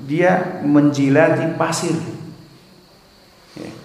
[0.09, 2.00] dia menjilati pasir.
[3.61, 3.85] Ya.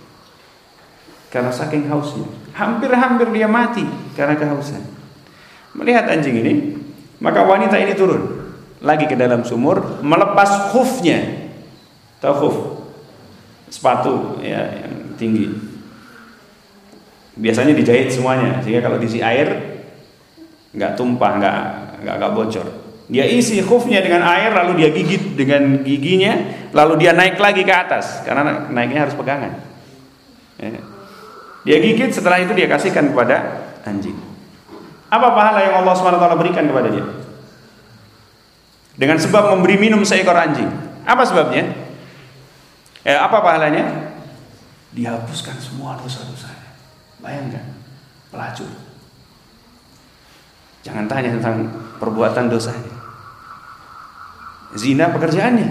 [1.30, 2.26] Karena saking hausnya.
[2.58, 3.86] Hampir-hampir dia mati
[4.18, 4.82] karena kehausan.
[5.78, 6.54] Melihat anjing ini,
[7.22, 8.50] maka wanita ini turun
[8.82, 11.50] lagi ke dalam sumur, melepas khufnya.
[12.20, 12.56] Tahu khuf?
[13.70, 15.46] Sepatu ya yang tinggi.
[17.40, 19.80] Biasanya dijahit semuanya sehingga kalau diisi air
[20.74, 21.58] nggak tumpah, nggak
[22.04, 22.68] nggak nggak bocor.
[23.10, 26.34] Dia isi khufnya dengan air lalu dia gigit dengan giginya,
[26.74, 29.54] lalu dia naik lagi ke atas karena naiknya harus pegangan.
[30.60, 30.89] Ya.
[31.70, 34.18] Dia gigit setelah itu dia kasihkan kepada anjing.
[35.06, 37.06] Apa pahala yang Allah SWT berikan kepada dia?
[38.98, 40.66] Dengan sebab memberi minum seekor anjing.
[41.06, 41.70] Apa sebabnya?
[43.06, 43.86] Eh, apa pahalanya?
[44.98, 46.74] Dihapuskan semua dosa-dosanya.
[47.22, 47.62] Bayangkan,
[48.34, 48.74] pelacur.
[50.82, 51.70] Jangan tanya tentang
[52.02, 52.98] perbuatan dosanya.
[54.74, 55.70] Zina pekerjaannya.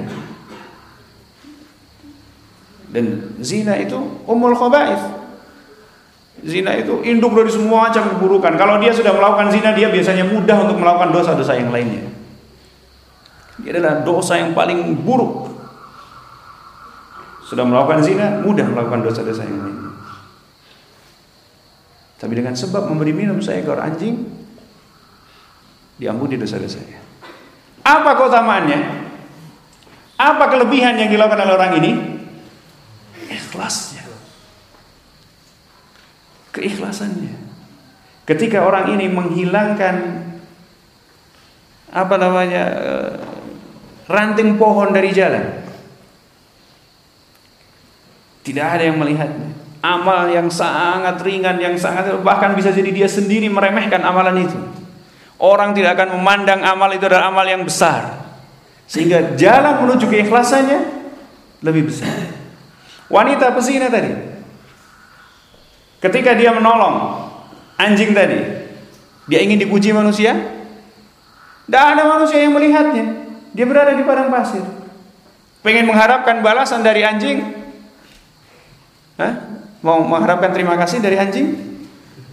[2.94, 3.98] Dan zina itu
[4.30, 5.27] umul khaba'ith
[6.38, 8.54] Zina itu induk dari semua macam keburukan.
[8.54, 12.06] Kalau dia sudah melakukan zina, dia biasanya mudah untuk melakukan dosa-dosa yang lainnya.
[13.58, 15.50] Dia adalah dosa yang paling buruk.
[17.42, 19.90] Sudah melakukan zina, mudah melakukan dosa-dosa yang lainnya.
[22.22, 24.22] Tapi dengan sebab memberi minum seekor anjing,
[25.98, 27.02] diampuni dosa-dosanya.
[27.82, 28.80] Apa keutamaannya?
[30.18, 31.90] Apa kelebihan yang dilakukan oleh orang ini?
[33.26, 33.97] Ikhlasnya
[36.58, 37.38] keikhlasannya.
[38.26, 39.96] Ketika orang ini menghilangkan
[41.88, 43.12] apa namanya eh,
[44.10, 45.64] ranting pohon dari jalan,
[48.44, 49.50] tidak ada yang melihatnya.
[49.78, 54.58] Amal yang sangat ringan, yang sangat bahkan bisa jadi dia sendiri meremehkan amalan itu.
[55.38, 58.26] Orang tidak akan memandang amal itu adalah amal yang besar.
[58.90, 60.80] Sehingga jalan menuju keikhlasannya
[61.62, 62.10] lebih besar.
[63.06, 64.10] Wanita pesina tadi,
[65.98, 67.26] Ketika dia menolong
[67.74, 68.38] anjing tadi,
[69.26, 70.34] dia ingin dipuji manusia?
[71.66, 73.28] Tidak ada manusia yang melihatnya.
[73.52, 74.62] Dia berada di padang pasir.
[75.60, 77.42] Pengen mengharapkan balasan dari anjing?
[79.18, 79.34] Hah?
[79.82, 81.58] Mau mengharapkan terima kasih dari anjing?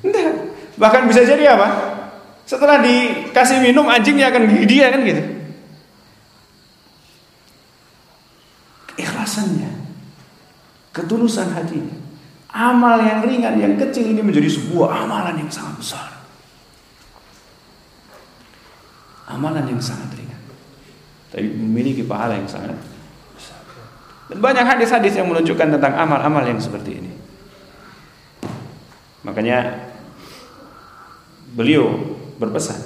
[0.05, 0.35] Tidak.
[0.77, 1.67] Bahkan bisa jadi apa?
[2.45, 5.23] Setelah dikasih minum anjingnya akan gigit dia kan gitu.
[9.01, 9.71] Ikhlasannya,
[10.93, 12.04] ketulusan hatinya.
[12.55, 16.07] Amal yang ringan, yang kecil ini menjadi sebuah amalan yang sangat besar.
[19.27, 20.39] Amalan yang sangat ringan.
[21.35, 22.79] Tapi memiliki pahala yang sangat
[23.35, 23.59] besar.
[24.31, 27.11] Dan banyak hadis-hadis yang menunjukkan tentang amal-amal yang seperti ini.
[29.27, 29.91] Makanya
[31.59, 31.91] beliau
[32.39, 32.79] berpesan,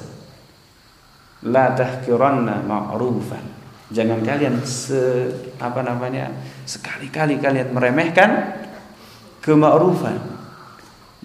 [1.46, 3.62] La tahkiranna ma'rufan.
[3.94, 5.30] Jangan kalian se,
[5.62, 6.34] apa namanya
[6.66, 8.30] sekali-kali kalian meremehkan
[9.50, 10.22] kema'rufan.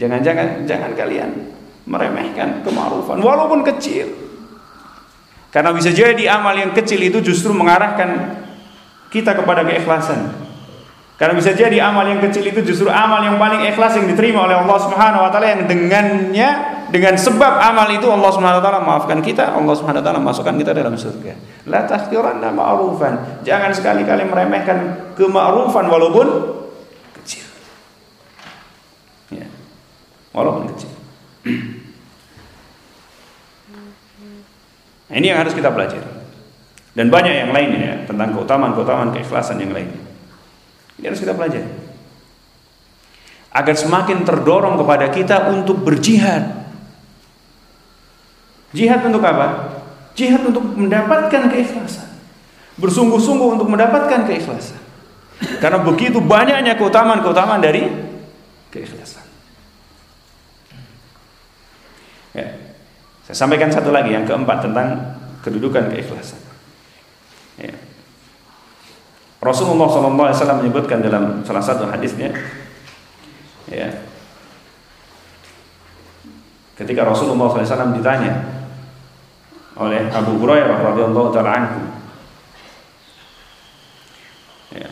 [0.01, 1.31] Jangan-jangan jangan kalian
[1.85, 4.09] meremehkan kema'rufan walaupun kecil.
[5.53, 8.41] Karena bisa jadi amal yang kecil itu justru mengarahkan
[9.13, 10.35] kita kepada keikhlasan.
[11.15, 14.59] Karena bisa jadi amal yang kecil itu justru amal yang paling ikhlas yang diterima oleh
[14.59, 16.49] Allah Subhanahu wa taala yang dengannya
[16.91, 20.59] dengan sebab amal itu Allah Subhanahu wa taala maafkan kita, Allah Subhanahu wa taala masukkan
[20.59, 21.39] kita dalam surga.
[21.71, 23.47] La tahqiranna ma'rufan.
[23.47, 24.79] Jangan sekali-kali meremehkan
[25.15, 26.27] kema'rufan walaupun
[27.23, 27.47] kecil.
[29.31, 29.47] Ya.
[30.35, 30.91] Walaupun kecil.
[35.09, 36.11] Nah, ini yang harus kita pelajari.
[36.95, 40.03] Dan banyak yang lainnya ya, tentang keutamaan-keutamaan keikhlasan yang lainnya.
[40.99, 41.71] Ini harus kita pelajari.
[43.55, 46.67] Agar semakin terdorong kepada kita untuk berjihad.
[48.75, 49.79] Jihad untuk apa?
[50.19, 52.11] Jihad untuk mendapatkan keikhlasan.
[52.75, 54.83] Bersungguh-sungguh untuk mendapatkan keikhlasan.
[55.63, 57.87] Karena begitu banyaknya keutamaan-keutamaan dari
[58.75, 59.23] keikhlasan.
[62.35, 62.51] Ya.
[63.25, 66.41] Saya sampaikan satu lagi yang keempat tentang kedudukan keikhlasan.
[67.57, 67.73] Ya.
[69.45, 72.33] Rasulullah SAW menyebutkan dalam salah satu hadisnya,
[73.69, 73.93] ya,
[76.81, 78.41] ketika Rasulullah SAW ditanya
[79.77, 81.81] oleh Abu Hurairah radhiyallahu taala anhu,
[84.73, 84.89] ya,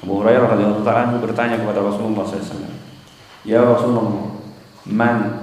[0.00, 2.72] Abu Hurairah radhiyallahu taala anhu bertanya kepada Rasulullah SAW,
[3.44, 4.36] Ya Rasulullah,
[4.84, 5.39] man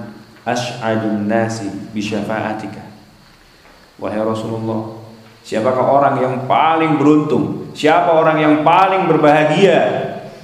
[0.48, 2.80] ash'adun nasi bi syafa'atika?
[4.00, 4.98] Wahai Rasulullah,
[5.48, 7.72] Siapakah orang yang paling beruntung?
[7.72, 9.80] Siapa orang yang paling berbahagia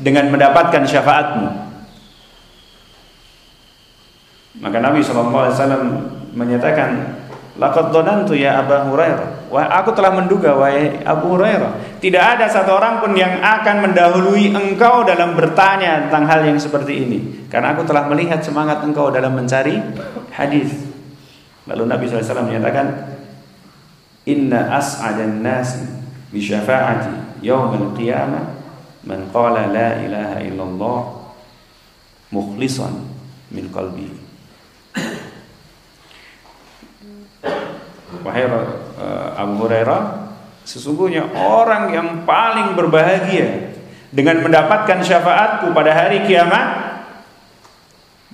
[0.01, 1.49] dengan mendapatkan syafaatmu?
[4.65, 5.53] Maka Nabi SAW
[6.33, 7.21] menyatakan,
[7.61, 9.44] Laqad dhanantu ya Abu Hurairah.
[9.55, 14.51] Wah, aku telah menduga wahai Abu Hurairah, tidak ada satu orang pun yang akan mendahului
[14.51, 17.47] engkau dalam bertanya tentang hal yang seperti ini.
[17.47, 19.79] Karena aku telah melihat semangat engkau dalam mencari
[20.35, 20.75] hadis.
[21.71, 23.15] Lalu Nabi SAW menyatakan,
[24.27, 25.87] Inna as'adan nasi
[26.35, 28.59] bi syafa'ati yaumil qiyamah
[29.07, 31.01] man qala la ilaha illallah
[32.35, 33.07] mukhlishan
[33.55, 34.11] min qalbi.
[38.27, 38.51] Wahai
[39.35, 40.31] Abu Hurairah,
[40.63, 43.75] sesungguhnya orang yang paling berbahagia
[44.15, 46.95] dengan mendapatkan syafaatku pada hari kiamat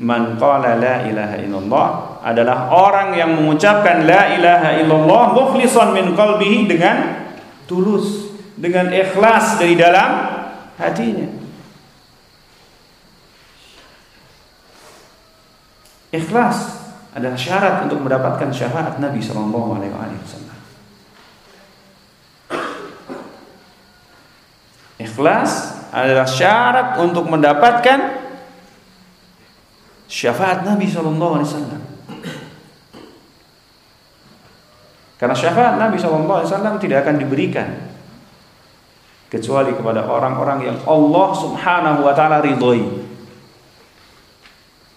[0.00, 1.88] Man qala la ilaha illallah
[2.24, 7.28] adalah orang yang mengucapkan la ilaha illallah mukhlishan min qalbihi dengan
[7.68, 10.10] tulus, dengan ikhlas dari dalam
[10.80, 11.28] hatinya.
[16.08, 16.80] Ikhlas
[17.12, 20.49] adalah syarat untuk mendapatkan syafaat Nabi sallallahu alaihi wasallam.
[25.00, 28.20] Ikhlas adalah syarat untuk mendapatkan
[30.04, 31.82] syafaat Nabi Shallallahu Alaihi Wasallam.
[35.16, 37.68] Karena syafaat Nabi Shallallahu Alaihi Wasallam tidak akan diberikan
[39.32, 42.84] kecuali kepada orang-orang yang Allah Subhanahu Wa Taala ridhoi.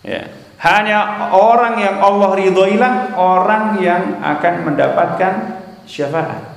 [0.04, 0.36] Ya.
[0.60, 5.34] Hanya orang yang Allah ridhoilah orang yang akan mendapatkan
[5.84, 6.53] syafaat.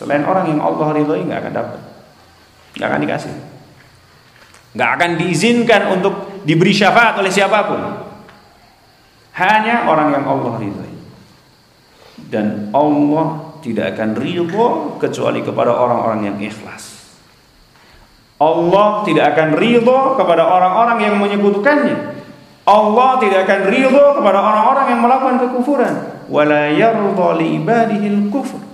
[0.00, 1.80] Selain orang yang Allah ridhoi nggak akan dapat,
[2.72, 3.34] nggak akan dikasih.
[4.72, 6.14] Nggak akan diizinkan untuk
[6.48, 7.80] diberi syafaat oleh siapa pun.
[9.36, 10.94] Hanya orang yang Allah ridhoi.
[12.32, 17.12] Dan Allah tidak akan ridho kecuali kepada orang-orang yang ikhlas.
[18.40, 22.24] Allah tidak akan ridho kepada orang-orang yang menyekutukannya.
[22.64, 25.94] Allah tidak akan ridho kepada orang-orang yang melakukan kekufuran.
[26.32, 27.60] Wala yardha li
[28.32, 28.69] kufur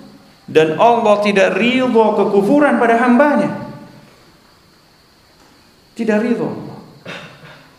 [0.47, 3.67] dan Allah tidak ridho kekufuran pada hambanya
[5.97, 6.53] tidak ridho.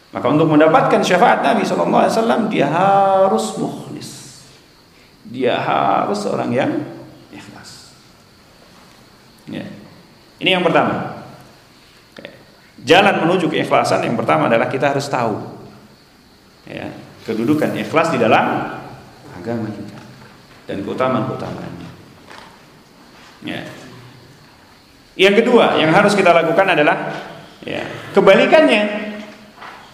[0.09, 4.41] Maka untuk mendapatkan syafaat Nabi Wasallam dia harus mukhlis.
[5.21, 6.71] Dia harus orang yang
[7.29, 7.93] ikhlas.
[9.45, 9.69] Ya.
[10.41, 11.21] Ini yang pertama.
[12.81, 15.33] Jalan menuju keikhlasan yang pertama adalah kita harus tahu
[16.69, 16.87] ya,
[17.25, 18.79] kedudukan ikhlas di dalam
[19.33, 19.97] agama kita
[20.69, 21.76] dan keutamaan-keutamaannya.
[23.45, 23.61] Ya.
[25.17, 27.13] Yang kedua yang harus kita lakukan adalah
[27.67, 27.83] Ya.
[28.15, 29.11] Kebalikannya,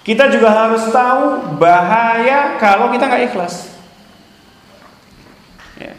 [0.05, 3.73] kita juga harus tahu bahaya kalau kita nggak ikhlas.
[5.81, 5.97] Ya.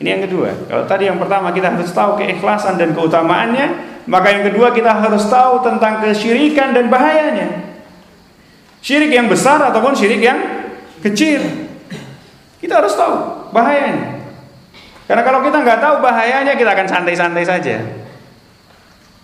[0.00, 0.56] Ini yang kedua.
[0.64, 5.28] Kalau tadi yang pertama kita harus tahu keikhlasan dan keutamaannya, maka yang kedua kita harus
[5.28, 7.68] tahu tentang kesyirikan dan bahayanya.
[8.80, 10.40] Syirik yang besar ataupun syirik yang
[11.04, 11.44] kecil.
[12.64, 14.17] Kita harus tahu bahayanya.
[15.08, 17.80] Karena kalau kita nggak tahu bahayanya, kita akan santai-santai saja.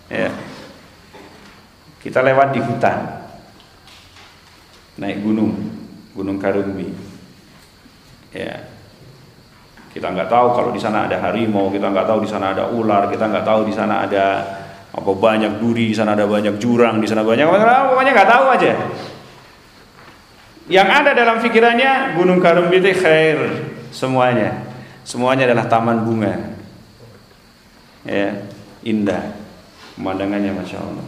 [0.09, 0.29] Ya.
[2.01, 3.05] Kita lewat di hutan.
[4.97, 5.53] Naik gunung,
[6.17, 6.89] Gunung Karumbi.
[8.33, 8.65] Ya.
[9.93, 13.07] Kita nggak tahu kalau di sana ada harimau, kita nggak tahu di sana ada ular,
[13.07, 14.25] kita nggak tahu di sana ada
[14.91, 18.73] apa banyak duri, di sana ada banyak jurang, di sana banyak pokoknya nggak tahu aja.
[20.65, 23.37] Yang ada dalam pikirannya Gunung Karumbi itu khair
[23.93, 24.74] semuanya.
[25.05, 26.33] Semuanya adalah taman bunga.
[28.03, 28.41] Ya,
[28.81, 29.37] indah.
[29.95, 31.07] Pemandangannya Masya Allah.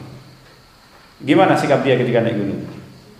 [1.17, 2.61] Gimana sikap dia ketika naik gunung?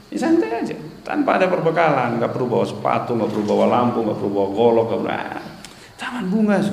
[0.08, 4.18] Ya santai aja, tanpa ada perbekalan, nggak perlu bawa sepatu, nggak perlu bawa lampu, nggak
[4.22, 5.12] perlu bawa golok, nggak perlu.
[5.12, 5.44] Ah,
[6.00, 6.64] taman bunga,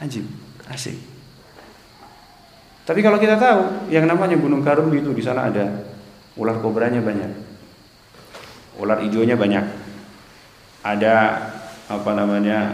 [0.00, 0.24] anjing,
[0.72, 0.96] asik.
[2.88, 5.84] Tapi kalau kita tahu yang namanya Gunung Karumbi itu di sana ada
[6.38, 7.32] ular kobranya banyak,
[8.80, 9.64] ular hijaunya banyak,
[10.80, 11.14] ada
[11.90, 12.72] apa namanya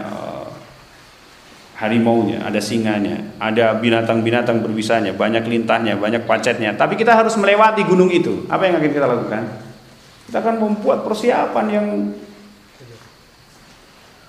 [1.73, 6.77] harimaunya, ada singanya, ada binatang-binatang berbisanya, banyak lintahnya, banyak pacetnya.
[6.77, 8.45] Tapi kita harus melewati gunung itu.
[8.45, 9.43] Apa yang akan kita lakukan?
[10.29, 11.85] Kita akan membuat persiapan yang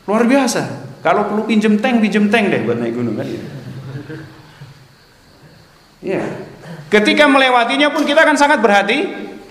[0.09, 0.63] luar biasa.
[1.05, 3.29] Kalau perlu pinjem tank, pinjem tank deh buat naik gunung kan.
[6.05, 6.25] Ya.
[6.89, 8.99] Ketika melewatinya pun kita akan sangat berhati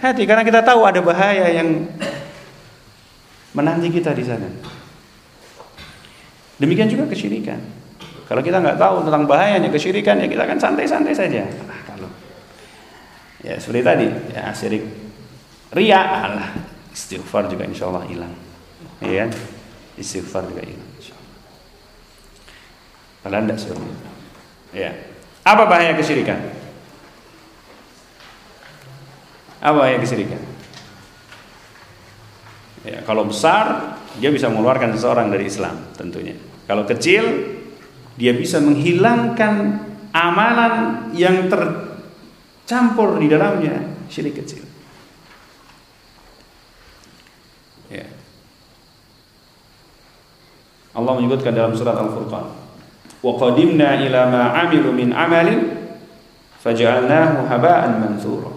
[0.02, 1.90] hati karena kita tahu ada bahaya yang
[3.54, 4.50] menanti kita di sana.
[6.58, 7.83] Demikian juga kesyirikan.
[8.24, 11.44] Kalau kita nggak tahu tentang bahayanya kesyirikan ya kita akan santai-santai saja.
[11.68, 12.10] Nah, kalau
[13.44, 14.84] ya seperti tadi ya syirik
[15.76, 16.50] ria Allah
[16.94, 18.34] istighfar juga insya Allah hilang.
[19.02, 19.28] Ya,
[19.98, 20.90] istighfar juga hilang.
[21.02, 21.34] Insya Allah.
[23.26, 23.86] Kalau seperti.
[24.74, 24.92] Ya.
[25.44, 26.40] Apa bahaya kesyirikan?
[29.60, 30.40] Apa bahaya kesyirikan?
[32.84, 36.36] Ya, kalau besar dia bisa mengeluarkan seseorang dari Islam tentunya.
[36.68, 37.24] Kalau kecil
[38.14, 39.82] dia bisa menghilangkan
[40.14, 44.62] amalan yang tercampur di dalamnya syirik kecil.
[47.90, 48.06] Ya.
[50.94, 52.46] Allah menyebutkan dalam surat Al-Furqan,
[53.26, 55.62] "Wa qadimna ila ma 'amilu min 'amalin
[56.62, 58.54] faj'alnahu haba'an mansura."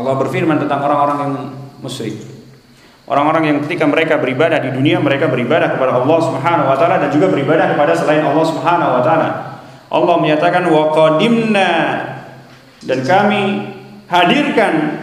[0.00, 1.34] Allah berfirman tentang orang-orang yang
[1.84, 2.29] musyrik.
[3.10, 7.10] Orang-orang yang ketika mereka beribadah di dunia mereka beribadah kepada Allah Subhanahu wa taala dan
[7.10, 9.28] juga beribadah kepada selain Allah Subhanahu wa taala.
[9.90, 11.70] Allah menyatakan wa qadimna
[12.86, 13.42] dan kami
[14.06, 15.02] hadirkan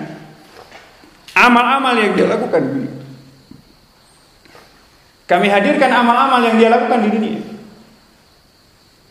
[1.36, 2.94] amal-amal yang dia lakukan di dunia.
[5.28, 7.42] Kami hadirkan amal-amal yang dia lakukan di dunia.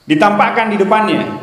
[0.09, 1.37] Ditampakkan di depannya.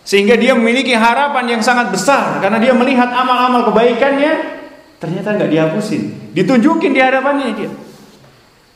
[0.00, 4.64] Sehingga dia memiliki harapan yang sangat besar karena dia melihat amal-amal kebaikannya
[4.96, 7.70] ternyata nggak dihapusin ditunjukin di hadapannya dia.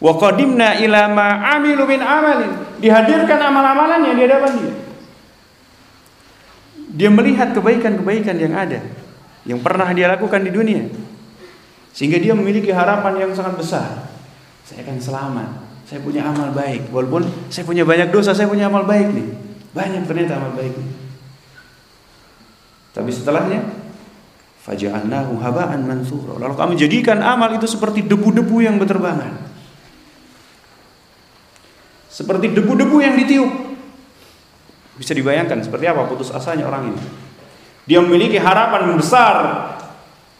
[0.00, 2.52] Wa qadimna ila ma amilu min amalin.
[2.80, 4.74] Dihadirkan amal-amalannya di hadapan dia.
[6.90, 8.80] Dia melihat kebaikan-kebaikan yang ada
[9.44, 10.88] yang pernah dia lakukan di dunia.
[11.92, 14.08] Sehingga dia memiliki harapan yang sangat besar.
[14.64, 15.50] Saya akan selamat.
[15.84, 16.88] Saya punya amal baik.
[16.88, 19.28] Walaupun saya punya banyak dosa, saya punya amal baik nih.
[19.76, 20.70] Banyak ternyata amal baik.
[20.70, 20.90] Nih.
[22.94, 23.60] Tapi setelahnya
[24.70, 26.38] Faja'alnahu haba'an mansura.
[26.38, 29.50] Lalu kami jadikan amal itu seperti debu-debu yang berterbangan.
[32.06, 33.50] Seperti debu-debu yang ditiup.
[34.94, 37.02] Bisa dibayangkan seperti apa putus asanya orang ini.
[37.90, 39.34] Dia memiliki harapan besar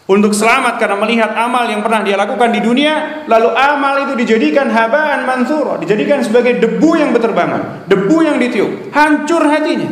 [0.07, 4.71] untuk selamat karena melihat amal yang pernah dia lakukan di dunia, lalu amal itu dijadikan
[4.71, 9.91] habaan mansura, dijadikan sebagai debu yang berterbangan, debu yang ditiup, hancur hatinya.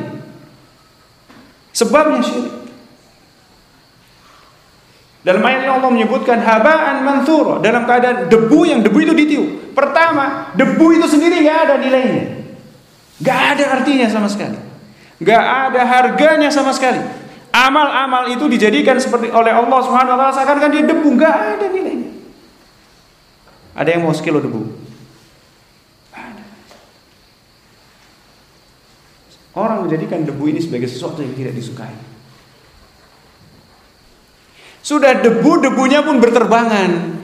[1.74, 2.57] Sebabnya syirik.
[5.18, 9.48] Dalam ayat ini Allah menyebutkan habaan mansura dalam keadaan debu yang debu itu ditiup.
[9.74, 12.24] Pertama, debu itu sendiri nggak ada nilainya,
[13.18, 14.58] nggak ada artinya sama sekali,
[15.18, 17.02] nggak ada harganya sama sekali.
[17.50, 22.10] Amal-amal itu dijadikan seperti oleh Allah Subhanahu Wa Taala seakan-akan dia debu, nggak ada nilainya.
[23.74, 24.86] Ada yang mau sekilo debu?
[29.58, 31.90] Orang menjadikan debu ini sebagai sesuatu yang tidak disukai.
[34.88, 37.20] Sudah debu-debunya pun berterbangan.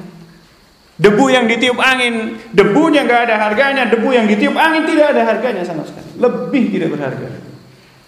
[1.01, 5.65] Debu yang ditiup angin, debunya nggak ada harganya, debu yang ditiup angin tidak ada harganya
[5.65, 6.13] sama sekali.
[6.21, 7.41] Lebih tidak berharga.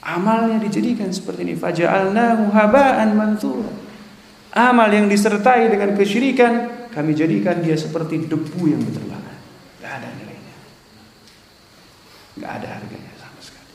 [0.05, 1.55] Amalnya dijadikan seperti ini.
[1.57, 3.73] Faja'alnahu haba'an mansura.
[4.53, 6.53] Amal yang disertai dengan kesyirikan,
[6.93, 9.37] kami jadikan dia seperti debu yang berterbangan.
[9.81, 10.57] Gak ada nilainya.
[12.45, 13.73] Gak ada harganya sama sekali.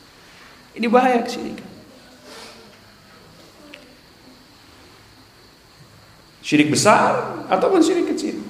[0.78, 1.71] Ini bahaya kesyirikan.
[6.42, 8.42] Syirik besar ataupun syirik kecil.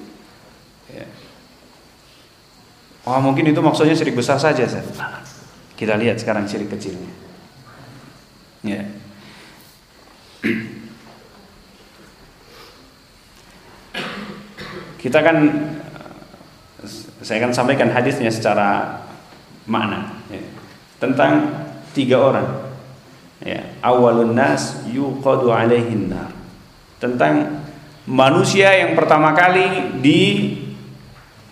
[3.04, 4.64] wah Oh mungkin itu maksudnya syirik besar saja.
[4.64, 4.96] Seth.
[5.76, 7.12] Kita lihat sekarang syirik kecilnya.
[8.64, 8.82] Ya.
[15.02, 15.36] Kita kan
[17.22, 19.02] saya akan sampaikan hadisnya secara
[19.66, 20.42] makna ya.
[20.98, 21.54] tentang
[21.94, 22.48] tiga orang
[23.42, 26.34] ya awalun nas yuqadu alaihin nar
[26.98, 27.61] tentang
[28.08, 29.98] manusia yang pertama kali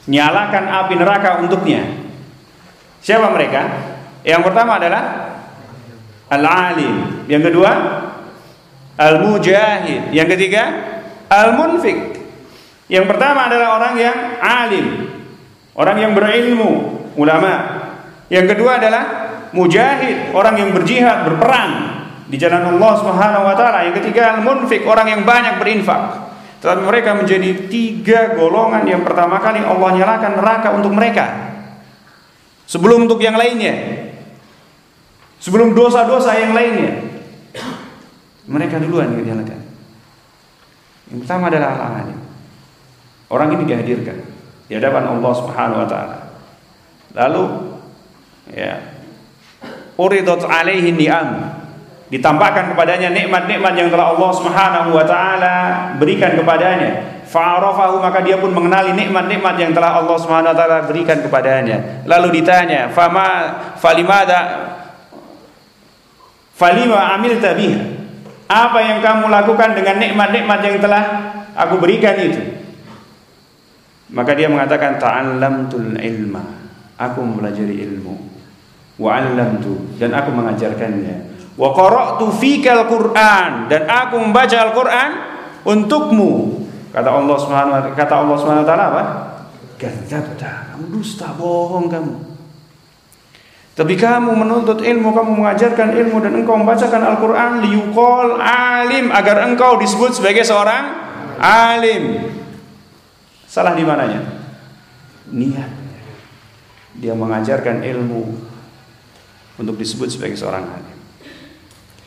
[0.07, 1.85] dinyalakan api neraka untuknya
[3.03, 3.63] siapa mereka
[4.27, 5.35] yang pertama adalah
[6.31, 7.71] al-alim yang kedua
[8.99, 10.63] al-mujahid yang ketiga
[11.31, 12.21] al-munfik
[12.91, 14.87] yang pertama adalah orang yang alim,
[15.79, 16.71] orang yang berilmu,
[17.15, 17.79] ulama.
[18.27, 19.03] Yang kedua adalah
[19.55, 23.87] mujahid, orang yang berjihad, berperang di jalan Allah Subhanahu wa taala.
[23.87, 26.30] Yang ketiga al-munfik, orang yang banyak berinfak.
[26.61, 31.57] Tetapi mereka menjadi tiga golongan yang pertama kali Allah nyalakan neraka untuk mereka.
[32.69, 34.07] Sebelum untuk yang lainnya.
[35.41, 37.01] Sebelum dosa-dosa yang lainnya.
[38.45, 39.61] Mereka duluan yang dinyalakan.
[41.11, 42.21] Yang pertama adalah al-alim.
[43.31, 44.19] Orang ini dihadirkan
[44.69, 46.19] di hadapan Allah Subhanahu wa taala.
[47.15, 47.45] Lalu
[48.55, 48.79] ya
[49.99, 51.60] uridat alaihi ni'am
[52.11, 55.55] ditampakkan kepadanya nikmat-nikmat yang telah Allah Subhanahu wa taala
[55.97, 57.23] berikan kepadanya.
[57.31, 62.03] Fa'arafahu maka dia pun mengenali nikmat-nikmat yang telah Allah Subhanahu wa taala berikan kepadanya.
[62.11, 64.39] Lalu ditanya, "Fama falimada
[66.51, 68.03] falima amilta biha?"
[68.51, 71.03] Apa yang kamu lakukan dengan nikmat-nikmat yang telah
[71.55, 72.43] aku berikan itu?
[74.11, 76.43] Maka dia mengatakan ta'allamtul ilma.
[76.99, 78.19] Aku mempelajari ilmu.
[78.99, 81.30] Wa 'allamtu dan aku mengajarkannya.
[81.61, 85.11] Wa qara'tu fikal Qur'an dan aku membaca Al-Qur'an
[85.69, 86.65] untukmu.
[86.89, 89.03] Kata Allah Subhanahu wa kata Allah Subhanahu wa taala apa?
[89.77, 90.73] Kadzabta.
[90.73, 92.17] Kamu dusta, bohong kamu.
[93.77, 99.77] Tapi kamu menuntut ilmu, kamu mengajarkan ilmu dan engkau membacakan Al-Qur'an liyuqal alim agar engkau
[99.77, 100.97] disebut sebagai seorang
[101.37, 102.25] alim.
[103.45, 104.25] Salah di mananya?
[105.29, 105.71] Niat.
[106.97, 108.23] Dia mengajarkan ilmu
[109.61, 111.00] untuk disebut sebagai seorang alim.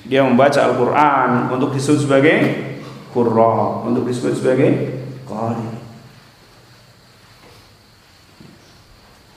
[0.04, 2.38] Dia membaca Al-Quran untuk disebut sebagai
[3.16, 4.70] qurra, untuk disebut sebagai
[5.24, 5.70] qari.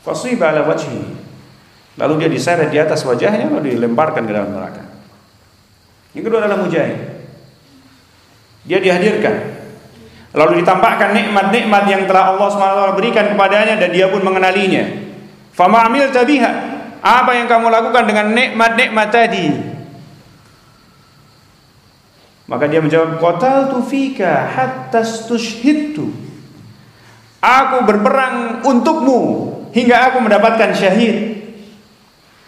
[0.03, 1.03] Fasiba ala wajhi.
[1.97, 4.85] Lalu dia diseret di atas wajahnya lalu dilemparkan ke dalam neraka.
[6.13, 7.01] Yang kedua adalah mujahid.
[8.67, 9.57] Dia dihadirkan
[10.37, 14.85] Lalu ditampakkan nikmat-nikmat yang telah Allah SWT berikan kepadanya dan dia pun mengenalinya.
[15.57, 16.77] Fama amil tabiha.
[17.01, 19.76] Apa yang kamu lakukan dengan nikmat-nikmat tadi?
[22.47, 26.11] Maka dia menjawab, Qataltu fika hatta stushhidtu.
[27.43, 29.21] Aku berperang untukmu
[29.75, 31.43] hingga aku mendapatkan syahid.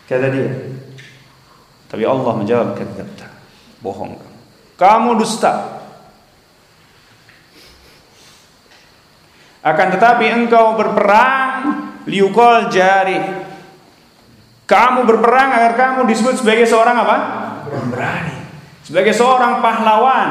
[0.07, 0.51] Kata dia.
[1.91, 3.29] Tapi Allah menjawab, kata
[3.79, 4.19] Bohong
[4.79, 5.19] kamu.
[5.19, 5.83] Dusta.
[9.59, 11.55] Akan tetapi engkau berperang
[12.07, 13.19] liukol jari.
[14.69, 17.17] Kamu berperang agar kamu disebut sebagai seorang apa?
[17.67, 18.28] Pemberani.
[18.89, 20.31] Sebagai seorang pahlawan.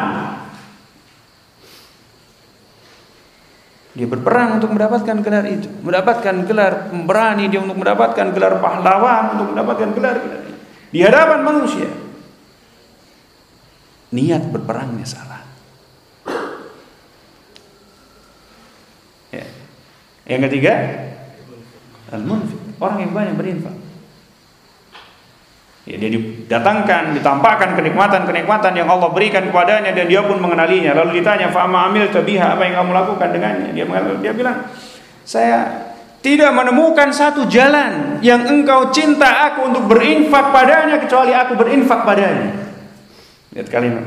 [3.94, 9.54] Dia berperang untuk mendapatkan gelar itu, mendapatkan gelar pemberani, dia untuk mendapatkan gelar pahlawan, untuk
[9.54, 10.42] mendapatkan gelar, gelar
[10.90, 11.90] di hadapan manusia.
[14.14, 15.38] Niat berperangnya salah.
[20.28, 20.74] Yang ketiga,
[22.12, 23.77] al-munfiq, orang yang banyak berinfak.
[25.88, 30.92] Ya, dia didatangkan, ditampakkan kenikmatan-kenikmatan yang Allah berikan kepadanya dan dia pun mengenalinya.
[30.92, 33.88] Lalu ditanya, "Fa'ama amil tabiha, apa yang kamu lakukan dengannya?" Dia
[34.20, 34.68] dia bilang,
[35.24, 35.88] "Saya
[36.20, 42.52] tidak menemukan satu jalan yang engkau cinta aku untuk berinfak padanya kecuali aku berinfak padanya."
[43.56, 44.04] Lihat kalimat.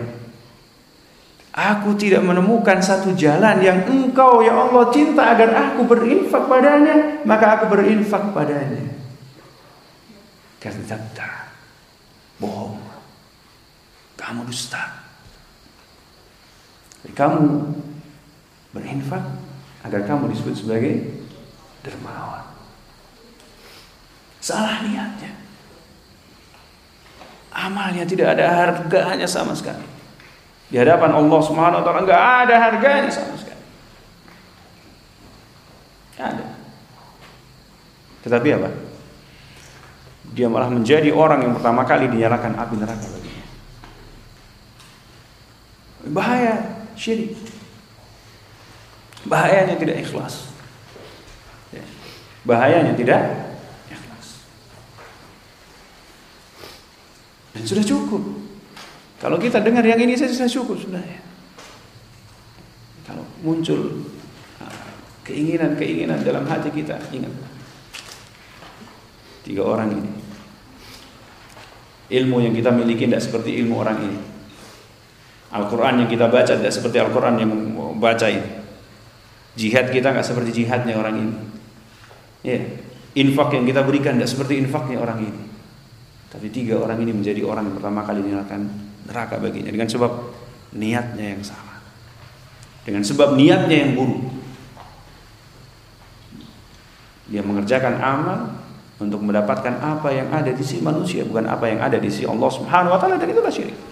[1.57, 7.57] Aku tidak menemukan satu jalan yang engkau ya Allah cinta agar aku berinfak padanya, maka
[7.57, 8.85] aku berinfak padanya.
[10.61, 11.40] Kadzabta.
[14.31, 15.03] Kamu dusta.
[17.03, 17.67] Jadi kamu
[18.71, 19.27] berinfak
[19.83, 21.19] agar kamu disebut sebagai
[21.83, 22.47] dermawan.
[24.39, 25.35] Salah niatnya.
[27.51, 29.83] Amalnya tidak ada harganya sama sekali.
[30.71, 33.59] Di hadapan Allah Subhanahu wa taala enggak ada harganya sama sekali.
[36.23, 36.47] ada.
[38.23, 38.71] Tetapi apa?
[40.31, 43.20] Dia malah menjadi orang yang pertama kali dinyalakan api neraka.
[46.09, 47.37] Bahaya syirik.
[49.29, 50.49] Bahayanya tidak ikhlas.
[51.77, 51.85] Ya.
[52.49, 53.21] Bahayanya tidak
[53.93, 54.27] ikhlas.
[57.53, 58.23] Dan sudah cukup
[59.21, 61.21] kalau kita dengar yang ini saja sudah cukup sudah ya.
[63.05, 64.09] Kalau muncul
[65.31, 66.97] keinginan-keinginan dalam hati kita.
[67.13, 67.31] Ingat.
[69.47, 70.13] Tiga orang ini.
[72.11, 74.19] Ilmu yang kita miliki tidak seperti ilmu orang ini.
[75.51, 77.51] Al-Quran yang kita baca tidak seperti Al-Quran yang
[77.99, 78.63] baca ini.
[79.59, 81.35] Jihad kita nggak seperti jihadnya orang ini.
[82.47, 82.59] Ya,
[83.19, 85.43] infak yang kita berikan tidak seperti infaknya orang ini.
[86.31, 88.71] Tapi tiga orang ini menjadi orang yang pertama kali dinyalakan
[89.11, 90.13] neraka baginya dengan sebab
[90.79, 91.83] niatnya yang salah.
[92.87, 94.23] Dengan sebab niatnya yang buruk.
[97.31, 98.55] Dia mengerjakan amal
[99.03, 102.51] untuk mendapatkan apa yang ada di sisi manusia, bukan apa yang ada di sisi Allah
[102.51, 103.90] Subhanahu wa taala dan itulah syirik.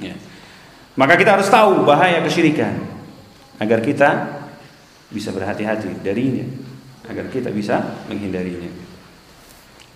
[0.00, 0.14] Ya.
[0.96, 2.80] Maka kita harus tahu bahaya kesyirikan
[3.60, 4.08] agar kita
[5.12, 6.44] bisa berhati-hati darinya,
[7.08, 8.68] agar kita bisa menghindarinya.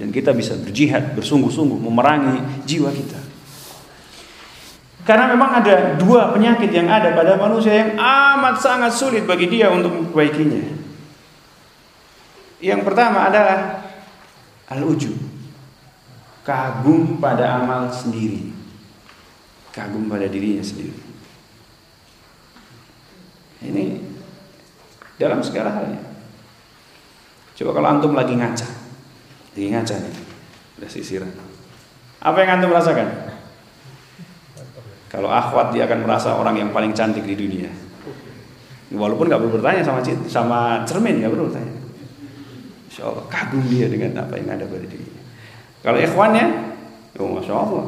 [0.01, 3.20] Dan kita bisa berjihad, bersungguh-sungguh memerangi jiwa kita.
[5.05, 9.72] Karena memang ada dua penyakit yang ada pada manusia yang amat sangat sulit bagi dia
[9.72, 10.61] untuk memperbaikinya.
[12.61, 13.80] Yang pertama adalah
[14.68, 15.16] al-ujub.
[16.44, 18.60] Kagum pada amal sendiri.
[19.71, 20.95] Kagum pada dirinya sendiri.
[23.61, 23.85] Ini
[25.21, 26.01] dalam segala halnya.
[27.55, 28.68] Coba kalau antum lagi ngaca.
[29.53, 30.14] Lagi ngaca nih.
[30.81, 31.31] Udah sisiran.
[32.25, 33.31] Apa yang antum rasakan?
[35.11, 37.68] Kalau akhwat dia akan merasa orang yang paling cantik di dunia.
[38.91, 40.59] Walaupun nggak perlu bertanya sama sama
[40.89, 41.75] cermin nggak perlu bertanya.
[42.91, 45.23] Insya Allah kagum dia dengan apa yang ada pada dirinya.
[45.81, 46.45] Kalau ikhwannya,
[47.23, 47.87] oh masya Allah,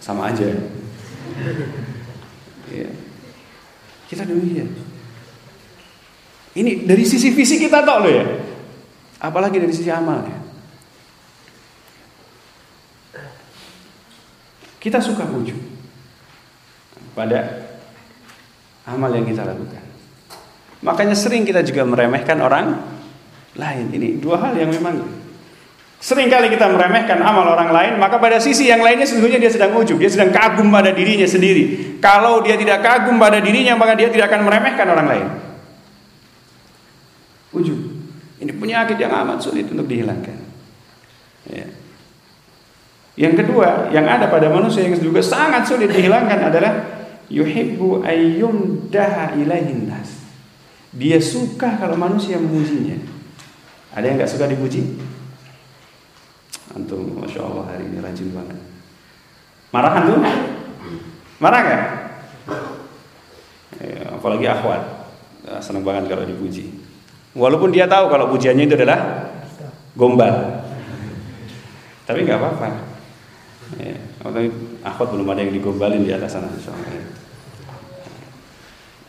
[0.00, 0.48] sama aja.
[2.70, 2.88] Ya.
[4.06, 4.70] Kita demikian.
[6.56, 8.24] Ini dari sisi fisik kita tahu loh ya.
[9.20, 10.38] Apalagi dari sisi amal ya.
[14.80, 15.58] Kita suka wujud
[17.18, 17.66] pada
[18.86, 19.82] amal yang kita lakukan.
[20.86, 22.78] Makanya sering kita juga meremehkan orang
[23.58, 23.90] lain.
[23.90, 25.25] Ini dua hal yang memang
[25.96, 29.72] sering kali kita meremehkan amal orang lain, maka pada sisi yang lainnya sesungguhnya dia sedang
[29.74, 31.96] ujub, dia sedang kagum pada dirinya sendiri.
[31.98, 35.26] Kalau dia tidak kagum pada dirinya, maka dia tidak akan meremehkan orang lain.
[37.56, 37.78] Ujub.
[38.36, 40.38] Ini penyakit yang amat sulit untuk dihilangkan.
[41.48, 41.66] Ya.
[43.16, 46.72] Yang kedua, yang ada pada manusia yang juga sangat sulit dihilangkan adalah
[47.32, 48.04] yuhibbu
[48.92, 50.12] daha ilaihin nas.
[50.92, 53.00] Dia suka kalau manusia memujinya.
[53.96, 55.15] Ada yang nggak suka dipuji?
[56.76, 58.60] Antum, masya Allah hari ini rajin banget.
[59.72, 60.20] Marah antum?
[61.40, 61.82] Marah nggak?
[63.80, 64.82] Ya, apalagi akhwat,
[65.48, 66.68] ya, senang banget kalau dipuji.
[67.32, 69.32] Walaupun dia tahu kalau pujiannya itu adalah
[69.96, 70.64] gombal,
[72.04, 72.68] tapi nggak apa-apa.
[73.80, 73.96] Ya,
[74.84, 76.52] akhwat belum ada yang digombalin di atas sana.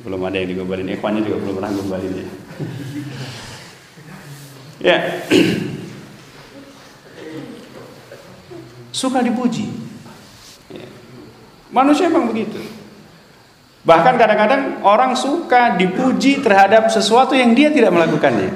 [0.08, 0.88] Belum ada yang digombalin.
[0.96, 2.28] Ikhwannya juga belum pernah gombalin ya.
[4.80, 4.98] ya.
[8.92, 9.68] Suka dipuji.
[10.72, 10.88] Ya.
[11.72, 12.60] Manusia emang begitu.
[13.88, 18.52] Bahkan kadang-kadang orang suka dipuji terhadap sesuatu yang dia tidak melakukannya.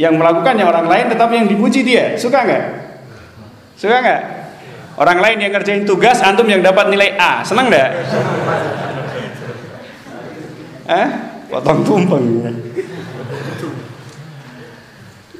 [0.00, 2.16] Yang melakukannya orang lain tetapi yang dipuji dia.
[2.16, 2.64] Suka nggak?
[3.76, 4.22] Suka nggak?
[4.96, 7.44] Orang lain yang ngerjain tugas, antum yang dapat nilai A.
[7.44, 7.90] Senang nggak?
[10.88, 11.08] Eh?
[11.52, 12.24] Potong tumpeng.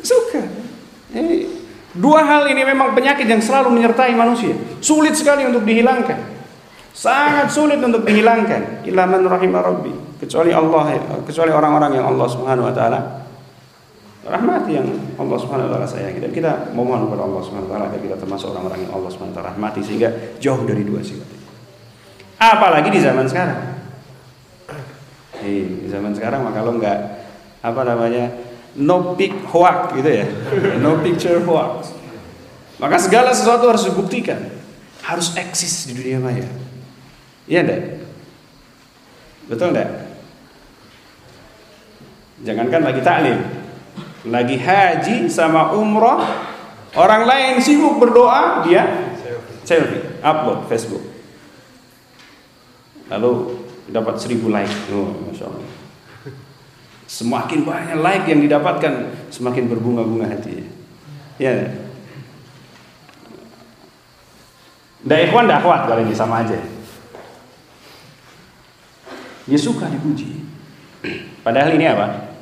[0.05, 0.45] Suka.
[1.16, 1.61] Ini
[1.97, 4.53] dua hal ini memang penyakit yang selalu menyertai manusia.
[4.80, 6.18] Sulit sekali untuk dihilangkan.
[6.93, 8.84] Sangat sulit untuk dihilangkan.
[8.84, 9.93] Rahimah rabbi.
[10.20, 13.22] Kecuali Allah, kecuali orang-orang yang Allah Subhanahu wa taala
[14.22, 14.86] rahmati yang
[15.18, 18.16] Allah Subhanahu wa taala sayangi dan kita memohon kepada Allah Subhanahu wa taala agar kita
[18.22, 21.47] termasuk orang-orang yang Allah Subhanahu wa taala rahmati sehingga jauh dari dua sifat ini.
[22.38, 23.61] Apalagi di zaman sekarang.
[25.43, 26.99] Di zaman sekarang mah kalau nggak
[27.66, 28.30] apa namanya
[28.78, 30.26] no pic hoax gitu ya,
[30.80, 31.92] no picture hoax.
[32.80, 34.48] Maka segala sesuatu harus dibuktikan,
[35.04, 36.48] harus eksis di dunia maya.
[37.46, 37.82] Iya enggak?
[39.46, 39.90] Betul enggak?
[42.42, 43.38] Jangankan lagi taklim,
[44.26, 46.26] lagi haji sama umroh,
[46.98, 49.14] orang lain sibuk berdoa, dia
[49.62, 51.06] selfie, upload Facebook.
[53.12, 53.62] Lalu
[53.92, 54.72] dapat seribu like.
[54.90, 55.81] Oh, masya Allah.
[57.12, 60.64] Semakin banyak like yang didapatkan, semakin berbunga-bunga hati.
[61.36, 61.68] Ya.
[65.04, 66.56] Ndak ikhwan ndak akhwat kalau ini sama aja.
[69.44, 70.40] Dia suka dipuji.
[71.44, 72.32] Padahal ini apa?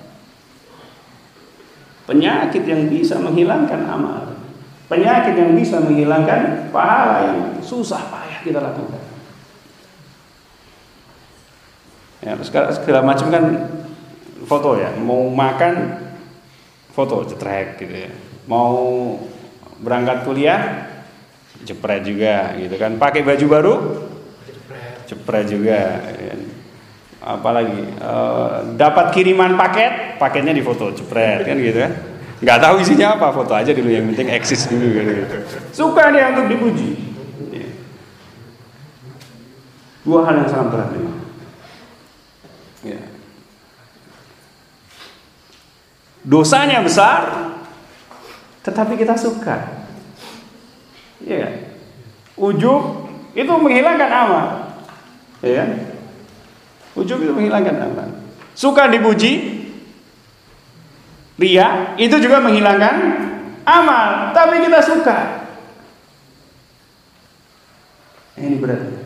[2.06, 4.38] Penyakit yang bisa menghilangkan amal.
[4.86, 9.02] Penyakit yang bisa menghilangkan pahala yang susah payah kita lakukan.
[12.22, 13.44] Ya, segala, segala macam kan
[14.50, 16.02] foto ya, mau makan
[16.90, 18.10] foto cetrek gitu ya.
[18.50, 19.14] Mau
[19.78, 20.90] berangkat kuliah
[21.62, 22.98] jepret juga gitu kan.
[22.98, 23.74] Pakai baju baru
[25.06, 26.02] jepret juga.
[26.18, 26.34] Ya.
[27.20, 31.92] Apalagi uh, dapat kiriman paket, paketnya di foto jepret kan gitu kan.
[32.40, 35.12] Nggak tahu isinya apa, foto aja dulu yang penting eksis dulu gitu.
[35.70, 36.90] Suka dia untuk dipuji.
[40.00, 41.18] Dua hal yang sangat berat memang.
[42.80, 43.00] Ya.
[46.30, 47.50] Dosanya besar,
[48.62, 49.82] tetapi kita suka.
[51.26, 51.74] Ya.
[52.38, 54.46] Ujub itu menghilangkan amal.
[55.42, 55.66] Ya.
[56.94, 58.08] Ujub itu menghilangkan amal.
[58.54, 59.58] Suka dipuji,
[61.34, 62.94] ria itu juga menghilangkan
[63.66, 65.18] amal, tapi kita suka.
[68.38, 68.99] Ini berat.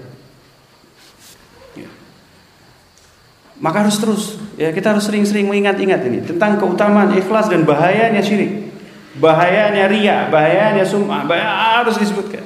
[3.64, 8.68] Maka harus terus ya kita harus sering-sering mengingat-ingat ini tentang keutamaan ikhlas dan bahayanya syirik.
[9.16, 12.44] Bahayanya ria, bahayanya sum'ah, bahaya harus disebutkan.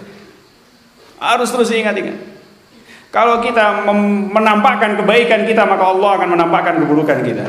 [1.19, 2.15] Harus terus diingat-ingat.
[3.11, 3.83] Kalau kita
[4.31, 7.47] menampakkan kebaikan kita maka Allah akan menampakkan keburukan kita.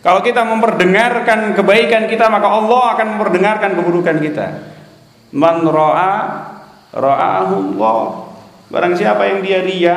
[0.00, 4.46] Kalau kita memperdengarkan kebaikan kita maka Allah akan memperdengarkan keburukan kita.
[5.36, 6.14] Man ra'a
[6.96, 8.00] ra'ahu Allah.
[8.72, 9.96] Barang siapa yang dia ria,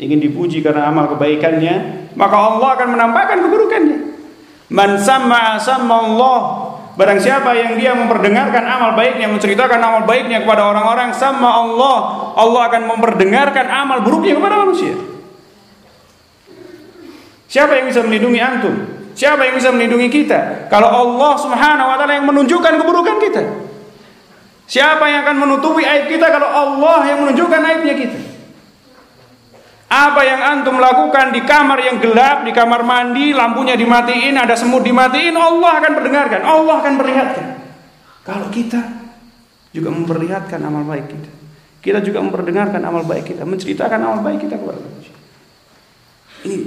[0.00, 3.98] ingin dipuji karena amal kebaikannya, maka Allah akan menampakkan keburukannya.
[4.70, 6.38] Man sama sama Allah.
[6.98, 11.96] Barang siapa yang dia memperdengarkan amal baiknya, menceritakan amal baiknya kepada orang-orang sama Allah,
[12.36, 14.94] Allah akan memperdengarkan amal buruknya kepada manusia.
[17.50, 18.74] Siapa yang bisa melindungi antum?
[19.16, 20.70] Siapa yang bisa melindungi kita?
[20.70, 23.42] Kalau Allah Subhanahu wa taala yang menunjukkan keburukan kita.
[24.70, 28.18] Siapa yang akan menutupi aib kita kalau Allah yang menunjukkan aibnya kita?
[29.90, 34.86] Apa yang antum lakukan di kamar yang gelap, di kamar mandi, lampunya dimatiin, ada semut
[34.86, 37.46] dimatiin, Allah akan mendengarkan, Allah akan perlihatkan.
[38.22, 38.78] Kalau kita
[39.74, 41.30] juga memperlihatkan amal baik kita,
[41.82, 45.16] kita juga memperdengarkan amal baik kita, menceritakan amal baik kita kepada manusia.
[46.46, 46.58] Ini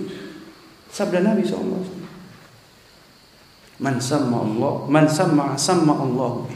[0.91, 2.03] sabda Nabi SAW.
[3.79, 6.51] Man sama Allah, man sama sama Allah.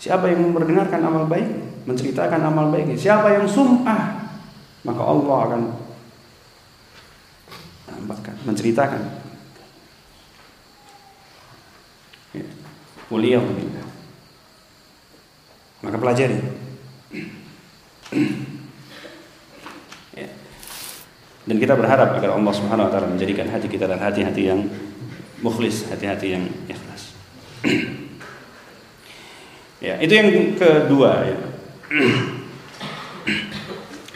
[0.00, 1.46] Siapa yang memperdengarkan amal baik,
[1.84, 2.96] menceritakan amal baiknya.
[2.96, 4.17] Siapa yang sum'ah,
[4.88, 5.62] maka Allah akan
[8.48, 9.02] menceritakan.
[12.32, 12.46] Ya.
[13.12, 13.40] Mulia.
[15.84, 16.40] Maka pelajari.
[20.16, 20.28] ya.
[21.44, 24.64] Dan kita berharap agar Allah Subhanahu wa taala menjadikan hati kita dan hati-hati yang
[25.44, 27.12] mukhlis, hati-hati yang ikhlas.
[29.84, 31.38] ya, itu yang kedua ya.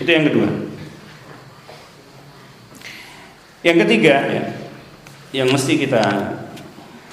[0.03, 0.49] Itu yang kedua.
[3.63, 4.45] Yang ketiga ya,
[5.31, 6.03] yang mesti kita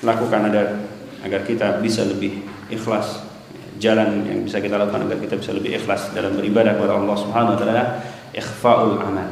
[0.02, 0.90] lakukan ada
[1.22, 2.42] agar kita bisa lebih
[2.74, 3.22] ikhlas
[3.78, 7.54] jalan yang bisa kita lakukan agar kita bisa lebih ikhlas dalam beribadah kepada Allah Subhanahu
[7.54, 7.84] wa taala
[8.34, 9.30] ikhfaul amal.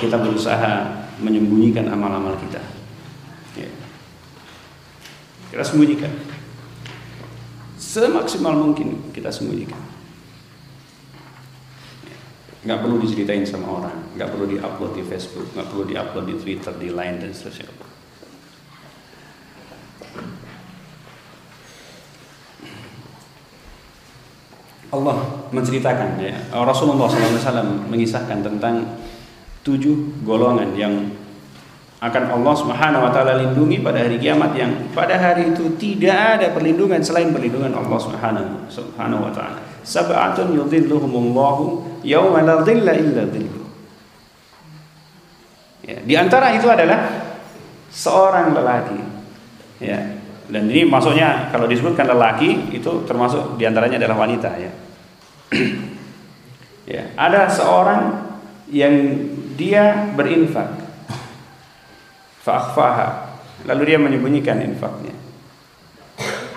[0.00, 0.72] Kita berusaha
[1.20, 2.64] menyembunyikan amal-amal kita.
[3.60, 3.68] Ya.
[5.52, 6.12] Kita sembunyikan.
[7.76, 9.85] Semaksimal mungkin kita sembunyikan
[12.66, 16.74] nggak perlu diceritain sama orang, nggak perlu diupload di Facebook, nggak perlu diupload di Twitter,
[16.74, 17.70] di Line dan seterusnya.
[24.86, 25.16] Allah
[25.50, 28.96] menceritakan ya Rasulullah SAW mengisahkan tentang
[29.66, 31.10] tujuh golongan yang
[31.96, 36.46] akan Allah Subhanahu wa taala lindungi pada hari kiamat yang pada hari itu tidak ada
[36.54, 39.58] perlindungan selain perlindungan Allah Subhanahu Subhanahu wa taala.
[39.82, 43.66] Sab'atun yudhilluhumullahu yauma la dhilla illa dhilluh.
[45.86, 47.10] Ya, di antara itu adalah
[47.90, 49.00] seorang lelaki.
[49.82, 50.22] Ya.
[50.46, 54.70] Dan ini maksudnya kalau disebutkan lelaki itu termasuk di antaranya adalah wanita ya.
[56.94, 58.02] ya, ada seorang
[58.70, 58.94] yang
[59.58, 60.70] dia berinfak
[62.46, 65.14] fa'akhfaha lalu dia menyembunyikan infaknya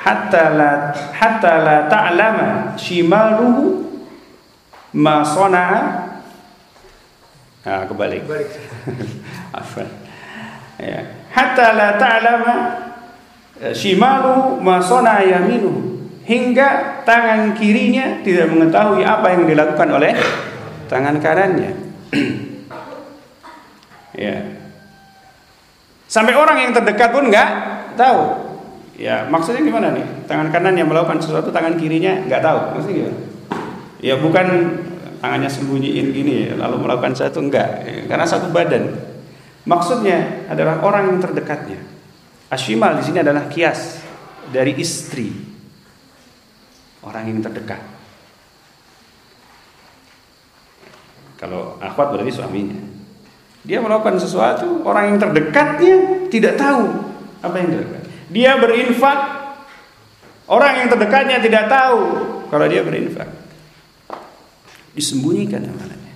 [0.01, 3.88] hatta la hatta la ta'lama shimaluhu
[4.95, 5.81] ma sana'a
[7.65, 8.23] nah kebalik
[9.59, 9.89] afwan
[10.79, 12.55] ya hatta la ta'lama
[13.61, 20.13] eh, shimaluhu ma sana'a yaminuhu hingga tangan kirinya tidak mengetahui apa yang dilakukan oleh
[20.89, 21.73] tangan kanannya
[24.25, 24.59] ya
[26.09, 27.49] Sampai orang yang terdekat pun nggak
[27.93, 28.49] tahu.
[28.97, 30.25] Ya maksudnya gimana nih?
[30.25, 32.59] Tangan kanan yang melakukan sesuatu, tangan kirinya nggak tahu.
[32.75, 33.17] Maksudnya gimana?
[33.99, 34.79] Ya bukan
[35.19, 38.95] tangannya sembunyiin gini lalu melakukan sesuatu enggak, karena satu badan.
[39.67, 41.83] Maksudnya adalah orang yang terdekatnya.
[42.49, 44.01] Ashimal di sini adalah kias
[44.49, 45.29] dari istri.
[47.03, 47.79] Orang yang terdekat.
[51.39, 52.75] Kalau akhwat berarti suaminya.
[53.63, 55.95] Dia melakukan sesuatu, orang yang terdekatnya
[56.31, 56.83] tidak tahu
[57.39, 58.03] apa yang terdekat.
[58.31, 59.19] Dia berinfak,
[60.47, 62.03] orang yang terdekatnya tidak tahu
[62.51, 63.38] kalau dia berinfak.
[64.99, 66.13] Disembunyikan amanahnya.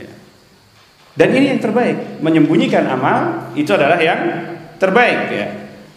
[0.00, 0.12] Ya.
[1.12, 4.20] Dan ini yang terbaik, menyembunyikan amal itu adalah yang
[4.80, 5.48] terbaik ya.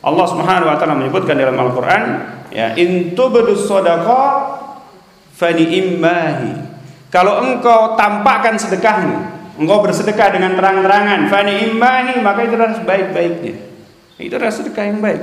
[0.03, 2.03] Allah Subhanahu wa taala menyebutkan dalam Al-Qur'an
[2.51, 4.35] ya in shadaqah
[5.31, 5.63] fani
[7.13, 9.17] kalau engkau tampakkan sedekahmu,
[9.61, 13.53] engkau bersedekah dengan terang-terangan, fani imani, maka itu adalah sebaik-baiknya.
[14.17, 15.21] Itu adalah sedekah yang baik.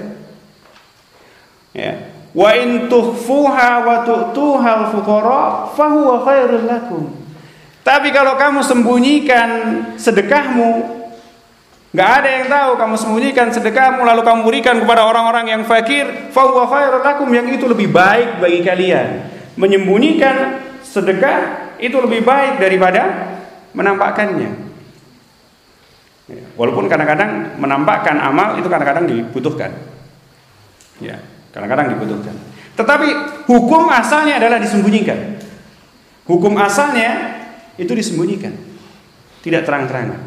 [1.74, 2.09] Ya.
[2.30, 7.10] Wa in tuhfuha wa tu'tuha al-fuqara fahuwa khairul lakum.
[7.82, 9.48] Tapi kalau kamu sembunyikan
[9.98, 10.70] sedekahmu,
[11.90, 16.70] nggak ada yang tahu kamu sembunyikan sedekahmu lalu kamu berikan kepada orang-orang yang fakir, fahuwa
[16.70, 19.26] khairul lakum yang itu lebih baik bagi kalian.
[19.58, 23.34] Menyembunyikan sedekah itu lebih baik daripada
[23.74, 24.70] menampakkannya.
[26.30, 29.74] Ya, walaupun kadang-kadang menampakkan amal itu kadang-kadang dibutuhkan.
[31.02, 31.18] Ya,
[31.60, 32.34] kadang-kadang dibutuhkan.
[32.74, 33.08] Tetapi
[33.44, 35.36] hukum asalnya adalah disembunyikan.
[36.24, 37.38] Hukum asalnya
[37.76, 38.56] itu disembunyikan.
[39.44, 40.20] Tidak terang-terangan.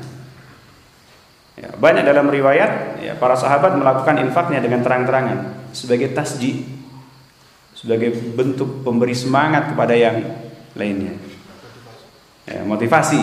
[1.54, 6.66] Ya, banyak dalam riwayat ya, para sahabat melakukan infaknya dengan terang-terangan sebagai tasji,
[7.78, 10.18] sebagai bentuk pemberi semangat kepada yang
[10.74, 11.14] lainnya
[12.48, 13.22] ya, motivasi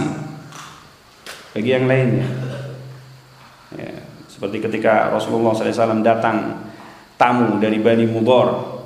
[1.53, 2.27] bagi yang lainnya.
[3.71, 6.70] Ya, seperti ketika Rasulullah SAW datang
[7.21, 8.81] tamu dari Bani Mudor.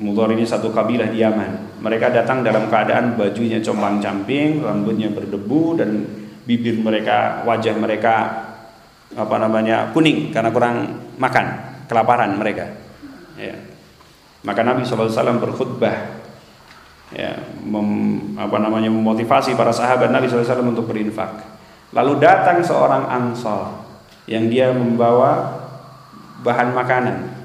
[0.00, 1.80] Mudor ini satu kabilah di Yaman.
[1.80, 6.04] Mereka datang dalam keadaan bajunya compang-camping, rambutnya berdebu dan
[6.44, 8.14] bibir mereka, wajah mereka
[9.16, 10.76] apa namanya kuning karena kurang
[11.16, 11.46] makan,
[11.88, 12.68] kelaparan mereka.
[13.40, 13.56] Ya.
[14.44, 16.20] Maka Nabi SAW berkhutbah
[17.12, 17.88] ya, mem,
[18.36, 21.60] apa namanya memotivasi para sahabat Nabi SAW untuk berinfak.
[21.92, 23.84] Lalu datang seorang ansor
[24.30, 25.60] yang dia membawa
[26.40, 27.39] bahan makanan,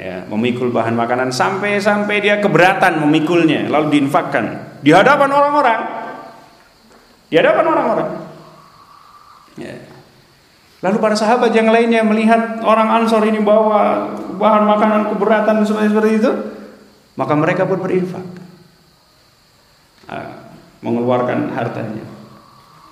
[0.00, 5.80] ya, memikul bahan makanan sampai-sampai dia keberatan memikulnya, lalu diinfakkan di hadapan orang-orang,
[7.28, 8.08] di hadapan orang-orang.
[9.60, 9.76] Ya.
[10.80, 16.32] Lalu para sahabat yang lainnya melihat orang Ansor ini bawa bahan makanan keberatan seperti itu,
[17.20, 18.24] maka mereka pun berinfak.
[20.08, 22.02] Ah, mengeluarkan hartanya.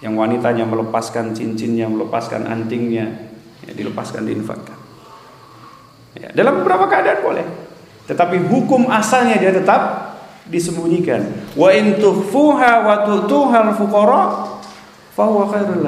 [0.04, 3.32] Yang wanitanya melepaskan cincinnya, melepaskan antingnya,
[3.66, 4.77] ya, dilepaskan diinfakkan.
[6.18, 7.46] Ya, dalam beberapa keadaan boleh.
[8.10, 10.14] Tetapi hukum asalnya dia tetap
[10.48, 11.22] disembunyikan.
[11.54, 14.22] Wa in tukhfuha wa tu'tuha al-fuqara
[15.14, 15.86] fa huwa khairul.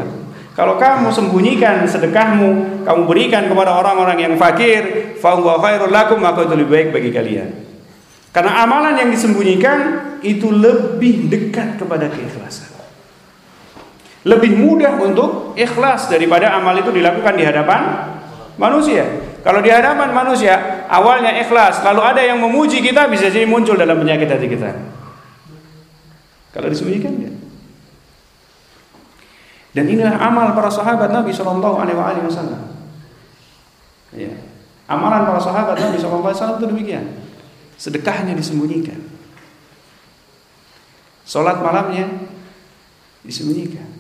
[0.55, 6.45] Kalau kamu sembunyikan sedekahmu, kamu berikan kepada orang-orang yang fakir, fa huwa khairul lakum, maka
[6.45, 7.49] itu lebih baik bagi kalian.
[8.31, 9.79] Karena amalan yang disembunyikan
[10.23, 12.71] itu lebih dekat kepada keikhlasan.
[14.21, 18.13] Lebih mudah untuk ikhlas daripada amal itu dilakukan di hadapan
[18.61, 19.09] manusia.
[19.41, 23.97] Kalau di hadapan manusia awalnya ikhlas, lalu ada yang memuji kita bisa jadi muncul dalam
[23.97, 24.77] penyakit hati kita.
[26.53, 27.33] Kalau disembunyikan ya.
[29.71, 32.75] Dan inilah amal para sahabat Nabi Shallallahu Alaihi Wasallam.
[34.13, 34.35] Ya.
[34.91, 37.05] Amalan para sahabat Nabi Shallallahu Alaihi Wasallam itu demikian
[37.81, 38.99] sedekahnya disembunyikan.
[41.25, 42.11] Sholat malamnya
[43.23, 44.00] disembunyikan.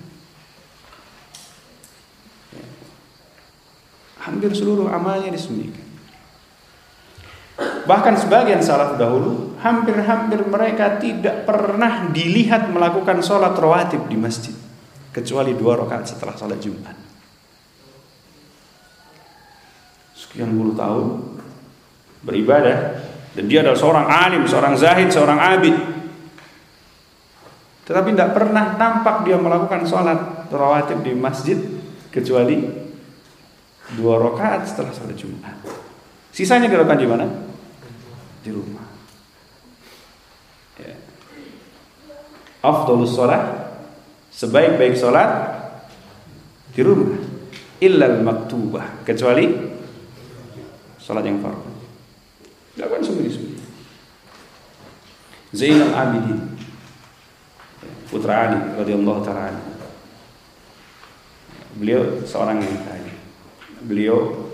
[4.21, 5.89] Hampir seluruh amalnya disembunyikan.
[7.61, 14.57] Bahkan sebagian salaf dahulu hampir-hampir mereka tidak pernah dilihat melakukan sholat rawatib di masjid
[15.13, 16.97] kecuali dua rakaat setelah sholat Jumat.
[20.17, 21.37] Sekian puluh tahun
[22.25, 22.79] beribadah
[23.37, 25.77] dan dia adalah seorang alim, seorang zahid, seorang abid.
[27.85, 31.59] Tetapi tidak pernah tampak dia melakukan sholat rawatib di masjid
[32.09, 32.80] kecuali
[33.99, 35.57] dua rakaat setelah sholat Jumat.
[36.31, 37.27] Sisanya dilakukan di mana?
[38.45, 38.87] Di rumah.
[40.79, 40.95] Ya.
[42.63, 43.43] Afdolus sholat
[44.31, 45.31] sebaik-baik sholat
[46.71, 47.19] di rumah.
[47.81, 49.49] Illal maktubah kecuali
[51.01, 51.71] sholat yang fardu.
[52.77, 53.61] Dilakukan sembunyi-sembunyi.
[55.51, 56.55] Zainal Abidin
[58.07, 59.59] Putra Ali radhiyallahu taala
[61.75, 63.10] Beliau seorang yang kaya.
[63.81, 64.49] Beliau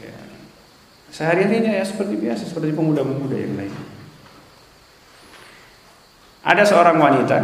[0.00, 0.16] ya,
[1.12, 3.74] sehari-harinya ya seperti biasa seperti pemuda-pemuda yang lain.
[6.48, 7.38] Ada seorang wanita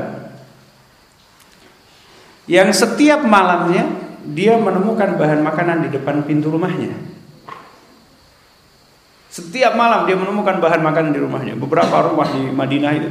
[2.48, 3.84] yang setiap malamnya
[4.24, 6.96] dia menemukan bahan makanan di depan pintu rumahnya.
[9.28, 11.58] Setiap malam dia menemukan bahan makanan di rumahnya.
[11.58, 13.10] Beberapa rumah di Madinah itu.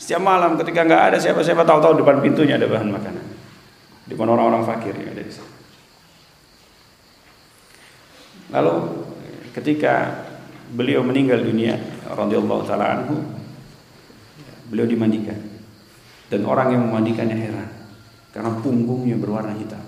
[0.00, 3.24] Setiap malam ketika nggak ada siapa-siapa tahu-tahu depan pintunya ada bahan makanan.
[4.08, 5.57] Di mana orang-orang fakir yang ada di sana.
[8.48, 8.74] Lalu
[9.52, 10.24] ketika
[10.72, 11.76] beliau meninggal dunia
[12.08, 13.20] radhiyallahu taala anhu
[14.68, 15.36] beliau dimandikan
[16.28, 17.68] dan orang yang memandikannya heran
[18.32, 19.80] karena punggungnya berwarna hitam.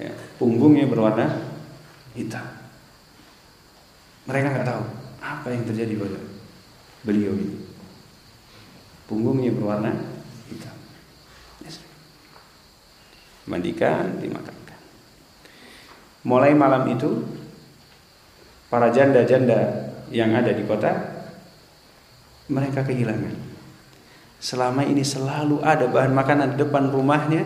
[0.00, 1.28] Ya, punggungnya berwarna
[2.16, 2.44] hitam.
[4.28, 4.84] Mereka nggak tahu
[5.20, 6.20] apa yang terjadi pada
[7.04, 7.56] beliau ini.
[9.08, 9.92] Punggungnya berwarna
[10.48, 10.76] hitam.
[11.64, 11.80] Yes.
[13.48, 14.59] Mandikan, dimakamkan.
[16.20, 17.24] Mulai malam itu
[18.68, 20.92] para janda-janda yang ada di kota
[22.50, 23.32] mereka kehilangan.
[24.40, 27.44] Selama ini selalu ada bahan makanan di depan rumahnya.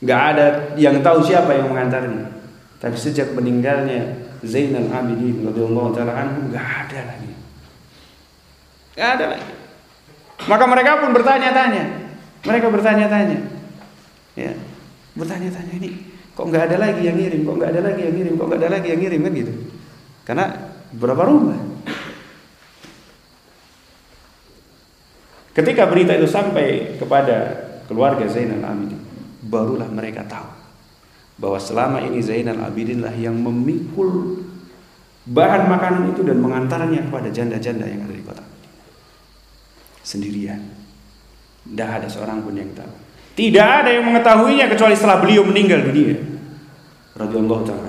[0.00, 0.46] Nggak ada
[0.80, 2.32] yang tahu siapa yang mengantarnya.
[2.80, 7.32] Tapi sejak meninggalnya Zainal Abidin radhiyallahu taala anhu nggak ada lagi.
[8.96, 9.52] Nggak ada lagi.
[10.48, 11.84] Maka mereka pun bertanya-tanya.
[12.48, 13.38] Mereka bertanya-tanya.
[14.38, 14.52] Ya
[15.18, 16.09] bertanya-tanya ini
[16.40, 17.44] kok nggak ada lagi yang ngirim?
[17.44, 18.34] Kok nggak ada lagi yang ngirim?
[18.40, 19.20] Kok nggak ada lagi yang ngirim?
[19.20, 19.52] Kan gitu.
[20.24, 20.44] Karena
[20.96, 21.60] berapa rumah?
[25.52, 27.36] Ketika berita itu sampai kepada
[27.84, 29.04] keluarga Zainal Abidin,
[29.44, 30.48] barulah mereka tahu
[31.36, 34.40] bahwa selama ini Zainal Abidin lah yang memikul
[35.28, 38.44] bahan makanan itu dan mengantarnya kepada janda-janda yang ada di kota.
[40.00, 40.64] Sendirian.
[41.68, 43.09] Tidak ada seorang pun yang tahu.
[43.40, 46.12] Tidak ada yang mengetahuinya kecuali setelah beliau meninggal dunia.
[47.16, 47.88] Radhiyallahu taala.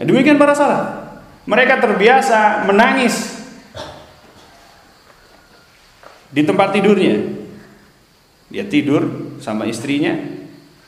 [0.00, 1.20] Ya, demikian para salah.
[1.44, 3.44] Mereka terbiasa menangis
[6.32, 7.44] di tempat tidurnya.
[8.48, 10.16] Dia tidur sama istrinya,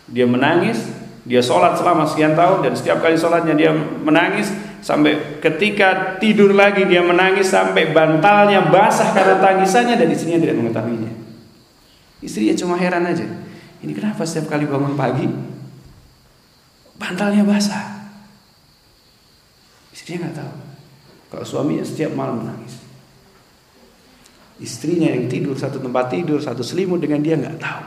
[0.09, 0.89] dia menangis,
[1.29, 6.87] dia sholat selama sekian tahun dan setiap kali sholatnya dia menangis sampai ketika tidur lagi
[6.87, 11.13] dia menangis sampai bantalnya basah karena tangisannya dan istrinya tidak mengetahuinya.
[12.19, 13.27] Istrinya cuma heran aja.
[13.79, 15.27] Ini kenapa setiap kali bangun pagi
[16.99, 18.11] bantalnya basah?
[19.95, 20.55] Istrinya nggak tahu.
[21.29, 22.81] Kalau suaminya setiap malam menangis.
[24.59, 27.85] Istrinya yang tidur satu tempat tidur, satu selimut dengan dia nggak tahu.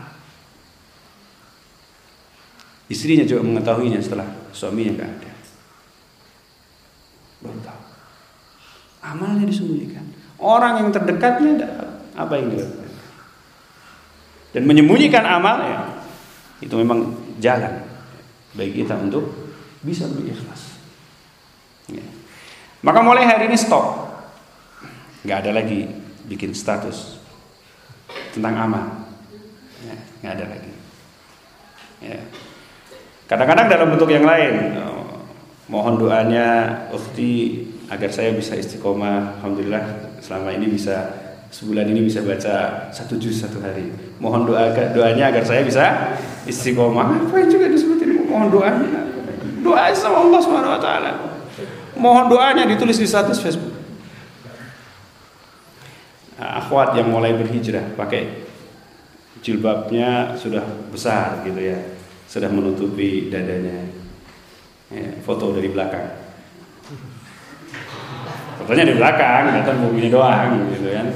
[2.92, 5.31] Istrinya juga mengetahuinya setelah suaminya nggak ada.
[7.42, 7.82] Baru tahu.
[9.02, 10.06] Amalnya disembunyikan.
[10.42, 11.66] Orang yang terdekatnya
[12.18, 12.90] apa yang dilakukan?
[14.52, 15.80] Dan menyembunyikan amal ya
[16.62, 17.82] itu memang jalan
[18.54, 19.26] bagi kita untuk
[19.82, 20.78] bisa berikhlas.
[21.90, 22.06] Ya.
[22.86, 24.14] Maka mulai hari ini stop.
[25.26, 25.90] Nggak ada lagi
[26.26, 27.22] bikin status
[28.34, 28.86] tentang amal.
[30.22, 30.72] Ya, ada lagi.
[32.02, 32.22] Ya.
[33.26, 34.78] Kadang-kadang dalam bentuk yang lain,
[35.72, 39.40] mohon doanya Ukti agar saya bisa istiqomah.
[39.40, 41.16] Alhamdulillah selama ini bisa
[41.50, 43.90] sebulan ini bisa baca satu juz satu hari.
[44.20, 47.32] Mohon doa doanya agar saya bisa istiqomah.
[47.32, 49.08] Apa yang juga disebutin mohon doanya.
[49.64, 51.12] Doa sama Allah Subhanahu wa taala.
[51.96, 53.72] Mohon doanya ditulis di status Facebook
[56.42, 58.48] akhwat yang mulai berhijrah pakai
[59.46, 61.78] jilbabnya sudah besar gitu ya
[62.26, 63.91] sudah menutupi dadanya
[64.92, 66.08] ya, foto dari belakang
[68.62, 71.08] fotonya di belakang kelihatan mobilnya doang gitu kan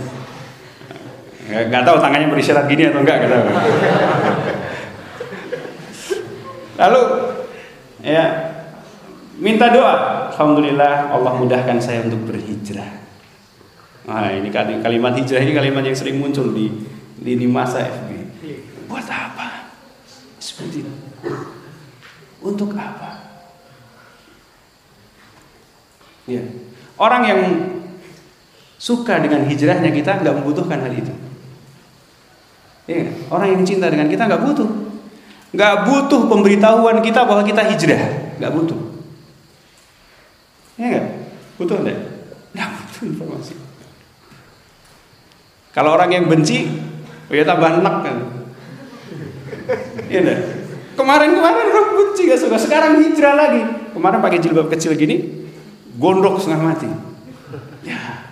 [1.45, 3.35] nggak, nggak tahu tangannya berisyarat gini atau enggak gitu
[6.75, 7.01] lalu
[8.01, 8.25] ya
[9.37, 9.95] minta doa
[10.33, 13.05] alhamdulillah Allah mudahkan saya untuk berhijrah
[14.05, 16.69] Nah ini kalimat hijrah ini kalimat yang sering muncul di
[17.25, 18.09] lini masa FB.
[18.85, 19.73] Buat apa?
[20.37, 20.93] Seperti itu.
[22.45, 23.24] Untuk apa?
[26.25, 26.41] Ya.
[26.97, 27.41] Orang yang
[28.81, 31.13] suka dengan hijrahnya kita nggak membutuhkan hal itu.
[32.85, 34.69] Ya, orang yang cinta dengan kita nggak butuh,
[35.57, 38.79] nggak butuh pemberitahuan kita bahwa kita hijrah, nggak butuh.
[40.77, 41.05] Ya nggak?
[41.57, 41.99] Butuh nggak?
[42.53, 43.53] Nggak butuh informasi.
[45.73, 46.71] Kalau orang yang benci,
[47.27, 48.17] oh ya tambah enak kan.
[50.07, 50.39] Iya enggak?
[50.95, 53.91] Kemarin-kemarin orang benci gak suka, sekarang hijrah lagi.
[53.91, 55.44] Kemarin pakai jilbab kecil gini,
[55.95, 56.89] gondok setengah mati.
[57.85, 58.27] Ya,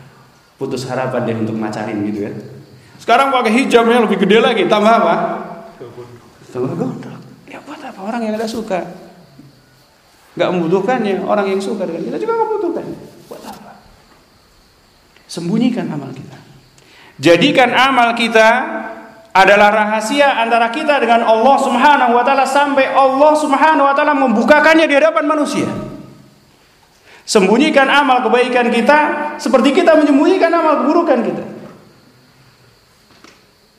[0.57, 2.35] putus harapan dia untuk macarin gitu kan.
[2.97, 5.15] Sekarang pakai hijabnya lebih gede lagi, tambah apa?
[6.51, 7.19] Tambah gondok.
[7.49, 8.81] Ya buat apa orang yang ada suka?
[10.33, 12.85] Gak membutuhkannya, orang yang suka dengan kita juga gak membutuhkan.
[13.29, 13.71] Buat apa?
[15.29, 16.37] Sembunyikan amal kita.
[17.21, 18.49] Jadikan amal kita
[19.33, 24.89] adalah rahasia antara kita dengan Allah Subhanahu wa taala sampai Allah Subhanahu wa taala membukakannya
[24.89, 25.92] di hadapan manusia.
[27.23, 28.99] Sembunyikan amal kebaikan kita
[29.39, 31.43] seperti kita menyembunyikan amal keburukan kita.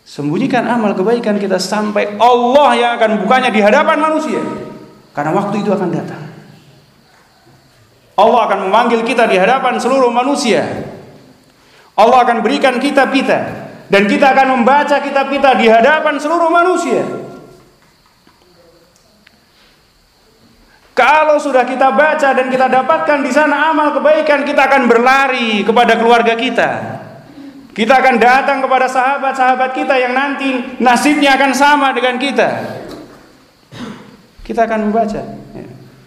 [0.05, 4.41] Sembunyikan amal kebaikan kita sampai Allah yang akan bukanya di hadapan manusia.
[5.13, 6.23] Karena waktu itu akan datang.
[8.15, 10.65] Allah akan memanggil kita di hadapan seluruh manusia.
[11.95, 17.24] Allah akan berikan kitab kita dan kita akan membaca kitab kita di hadapan seluruh manusia.
[20.95, 25.99] Kalau sudah kita baca dan kita dapatkan di sana amal kebaikan, kita akan berlari kepada
[25.99, 26.71] keluarga kita.
[27.75, 32.79] Kita akan datang kepada sahabat-sahabat kita yang nanti nasibnya akan sama dengan kita.
[34.47, 35.23] Kita akan membaca.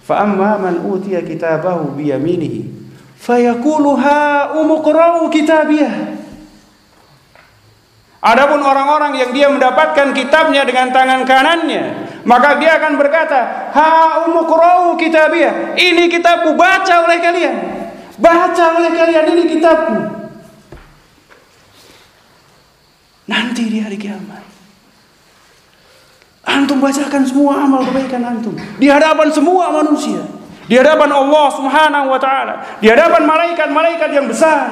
[0.07, 2.71] Fa amma man utiya kitabahu bi yaminihi
[3.19, 4.55] fayaqulu ha
[5.27, 6.15] kitabiyah.
[8.23, 14.99] Adapun orang-orang yang dia mendapatkan kitabnya dengan tangan kanannya, maka dia akan berkata, "Ha umqra'u
[14.99, 17.55] kitabiyah." Ini kitabku baca oleh kalian.
[18.19, 19.95] Baca oleh kalian ini kitabku.
[23.31, 24.43] Nanti di hari kiamat.
[26.47, 30.23] Antum bacakan semua amal kebaikan antum di hadapan semua manusia,
[30.67, 34.67] di hadapan Allah Subhanahu wa taala, di hadapan malaikat-malaikat yang besar.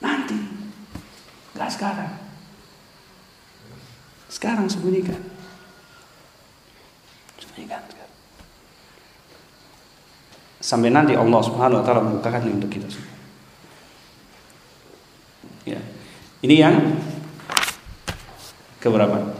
[0.00, 0.36] Nanti
[1.52, 2.12] enggak sekarang.
[4.32, 5.31] Sekarang sembunyikan.
[10.62, 13.12] Sampai nanti Allah Subhanahu wa taala membukakannya untuk kita semua.
[15.66, 15.82] Ya.
[16.40, 16.74] Ini yang
[18.78, 19.36] keberapa?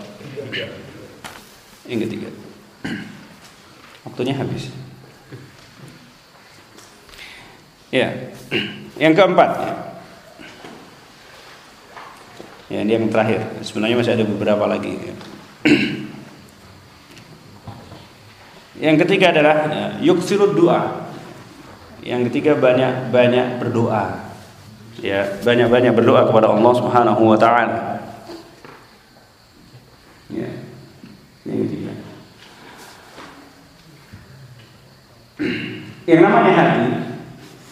[1.86, 2.28] Yang ketiga.
[4.02, 4.68] Waktunya habis.
[7.94, 8.34] Ya.
[8.98, 9.51] Yang keempat.
[9.56, 9.74] Ya.
[12.66, 13.47] ya ini yang terakhir.
[13.62, 15.01] Sebenarnya masih ada beberapa lagi.
[15.01, 15.14] Ya.
[18.76, 21.12] Yang ketiga adalah ya, yuksirud doa.
[22.00, 24.32] Yang ketiga banyak banyak berdoa.
[25.00, 28.00] Ya, banyak-banyak berdoa kepada Allah Subhanahu wa taala.
[30.30, 30.50] Ya.
[31.44, 31.92] Yang ketiga.
[36.10, 36.82] Yang namanya hati,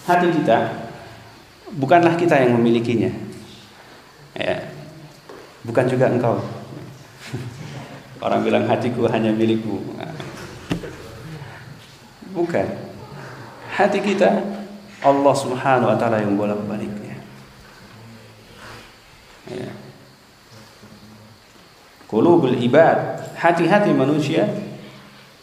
[0.07, 0.59] hati kita
[1.75, 3.11] bukanlah kita yang memilikinya.
[4.35, 4.71] Ya.
[5.63, 6.43] Bukan juga engkau.
[8.25, 9.83] Orang bilang hatiku hanya milikku.
[12.35, 12.67] Bukan.
[13.71, 14.43] Hati kita
[15.01, 17.17] Allah Subhanahu wa taala yang bolak-baliknya.
[19.49, 19.73] Ya.
[22.11, 24.45] Qulubul ibad, hati-hati manusia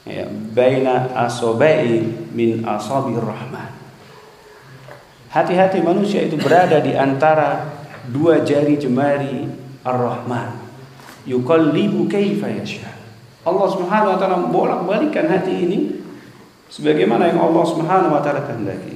[0.03, 2.03] ya, baina asabai
[2.35, 3.71] min asabir rahman.
[5.31, 7.67] Hati-hati manusia itu berada di antara
[8.07, 9.47] dua jari jemari
[9.83, 10.55] Ar-Rahman.
[11.27, 12.91] Yuqallibu kaifa yasha.
[13.43, 15.79] Allah Subhanahu wa taala bolak-balikkan hati ini
[16.71, 18.95] sebagaimana yang Allah Subhanahu wa taala kehendaki.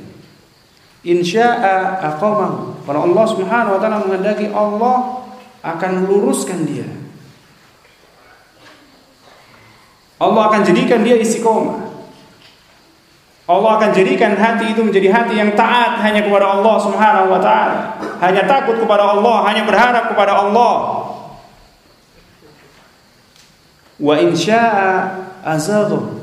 [1.01, 2.85] Insya'a aqamahu.
[2.85, 5.25] Kalau Allah Subhanahu wa taala menghendaki Allah
[5.65, 6.85] akan luruskan dia.
[10.21, 11.89] Allah akan jadikan dia istiqomah.
[13.49, 17.97] Allah akan jadikan hati itu menjadi hati yang taat hanya kepada Allah Subhanahu wa taala,
[18.21, 20.75] hanya takut kepada Allah, hanya berharap kepada Allah.
[23.97, 24.89] Wa insya'a
[25.41, 26.20] azaghu.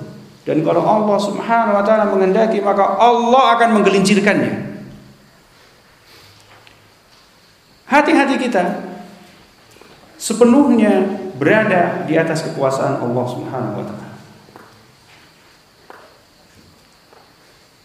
[0.49, 4.81] Dan kalau Allah Subhanahu wa taala menghendaki maka Allah akan menggelincirkannya.
[7.85, 8.65] Hati-hati kita
[10.17, 11.05] sepenuhnya
[11.37, 14.09] berada di atas kekuasaan Allah Subhanahu wa taala.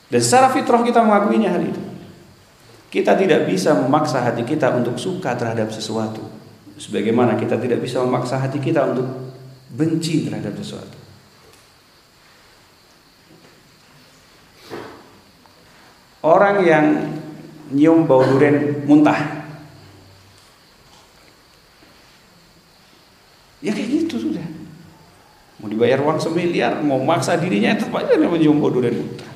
[0.07, 1.83] Dan secara fitrah kita mengakuinya hari itu.
[2.87, 6.23] Kita tidak bisa memaksa hati kita untuk suka terhadap sesuatu.
[6.79, 9.35] Sebagaimana kita tidak bisa memaksa hati kita untuk
[9.67, 11.02] benci terhadap sesuatu.
[16.23, 17.11] Orang yang
[17.67, 19.43] nyium bau durian muntah.
[23.59, 24.43] Ya kayak gitu sudah.
[25.59, 29.27] Mau dibayar uang semiliar, mau maksa dirinya tetap aja nyium bau durian muntah.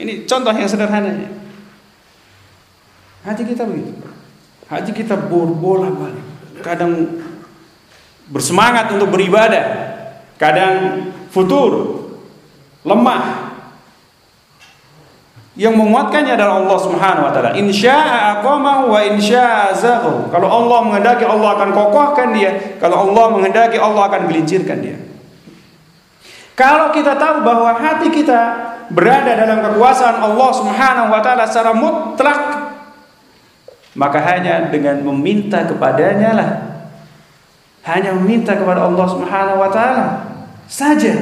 [0.00, 1.28] Ini contoh yang sederhananya.
[3.28, 3.92] Hati kita begitu.
[4.72, 6.26] Hati kita bola balik.
[6.64, 7.20] Kadang
[8.32, 9.68] bersemangat untuk beribadah,
[10.40, 12.00] kadang futur,
[12.88, 13.51] lemah.
[15.52, 17.52] Yang menguatkannya adalah Allah Subhanahu wa taala.
[17.52, 20.32] Insya'a aqamahu wa insya'a zaghu.
[20.32, 24.96] Kalau Allah menghendaki Allah akan kokohkan dia, kalau Allah menghendaki Allah akan gelincirkan dia.
[26.56, 28.40] Kalau kita tahu bahwa hati kita
[28.92, 32.40] berada dalam kekuasaan Allah Subhanahu wa taala secara mutlak
[33.92, 36.50] maka hanya dengan meminta kepadanya lah
[37.88, 40.06] hanya meminta kepada Allah Subhanahu wa taala
[40.70, 41.12] saja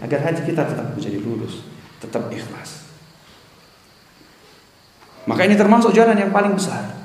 [0.00, 1.64] agar hati kita tetap menjadi lurus,
[2.00, 2.75] tetap ikhlas.
[5.26, 6.96] Maka ini termasuk jalan yang paling besar.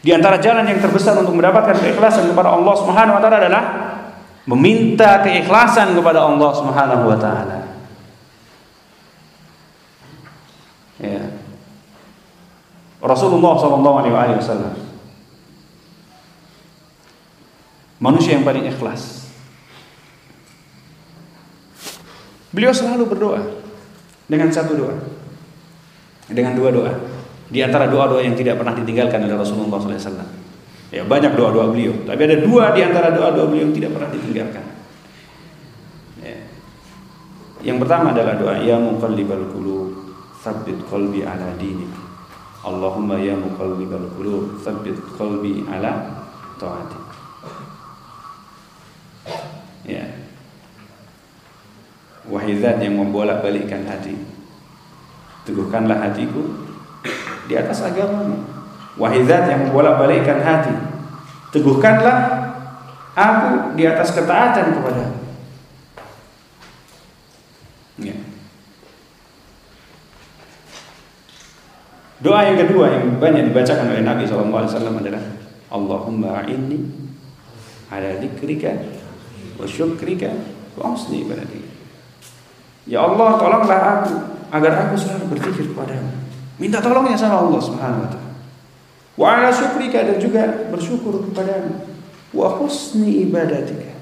[0.00, 3.64] Di antara jalan yang terbesar untuk mendapatkan keikhlasan kepada Allah Subhanahu wa taala adalah
[4.48, 7.58] meminta keikhlasan kepada Allah Subhanahu wa taala.
[11.00, 11.22] Ya.
[13.00, 14.74] Rasulullah sallallahu alaihi wasallam
[18.00, 19.28] manusia yang paling ikhlas.
[22.50, 23.40] Beliau selalu berdoa
[24.26, 24.96] dengan satu doa.
[26.30, 26.92] Dengan dua doa.
[27.50, 30.22] Di antara doa-doa yang tidak pernah ditinggalkan oleh Rasulullah SAW.
[30.90, 34.64] Ya banyak doa-doa beliau, tapi ada dua di antara doa-doa beliau yang tidak pernah ditinggalkan.
[36.18, 36.38] Ya.
[37.62, 39.94] Yang pertama adalah doa ya muqallibal qulub,
[40.42, 41.94] tsabbit qalbi ala dinik.
[42.66, 46.26] Allahumma ya muqallibal qulub, tsabbit qalbi ala
[46.58, 47.04] taatik.
[49.86, 50.06] Ya.
[52.26, 54.18] Wahai zat yang membolak-balikkan hati,
[55.44, 56.42] teguhkanlah hatiku
[57.48, 58.44] di atas agamamu.
[59.00, 60.74] Wahai zat yang membolak-balikkan hati,
[61.54, 62.16] teguhkanlah
[63.16, 65.04] aku di atas ketaatan kepada
[68.02, 68.16] ya.
[72.20, 75.24] Doa yang kedua yang banyak dibacakan oleh Nabi SAW adalah
[75.72, 76.84] Allahumma inni
[77.88, 78.76] ala dzikrika
[79.56, 80.28] wa syukrika
[80.76, 81.64] wa husni ibadatik.
[82.84, 84.14] Ya Allah, tolonglah aku
[84.50, 86.10] agar aku selalu berzikir kepadamu
[86.60, 88.32] Minta tolongnya sama Allah Subhanahu wa taala.
[89.16, 89.48] Wa ala
[89.88, 91.88] dan juga bersyukur kepadamu.
[92.36, 93.96] Wa husni ibadatika.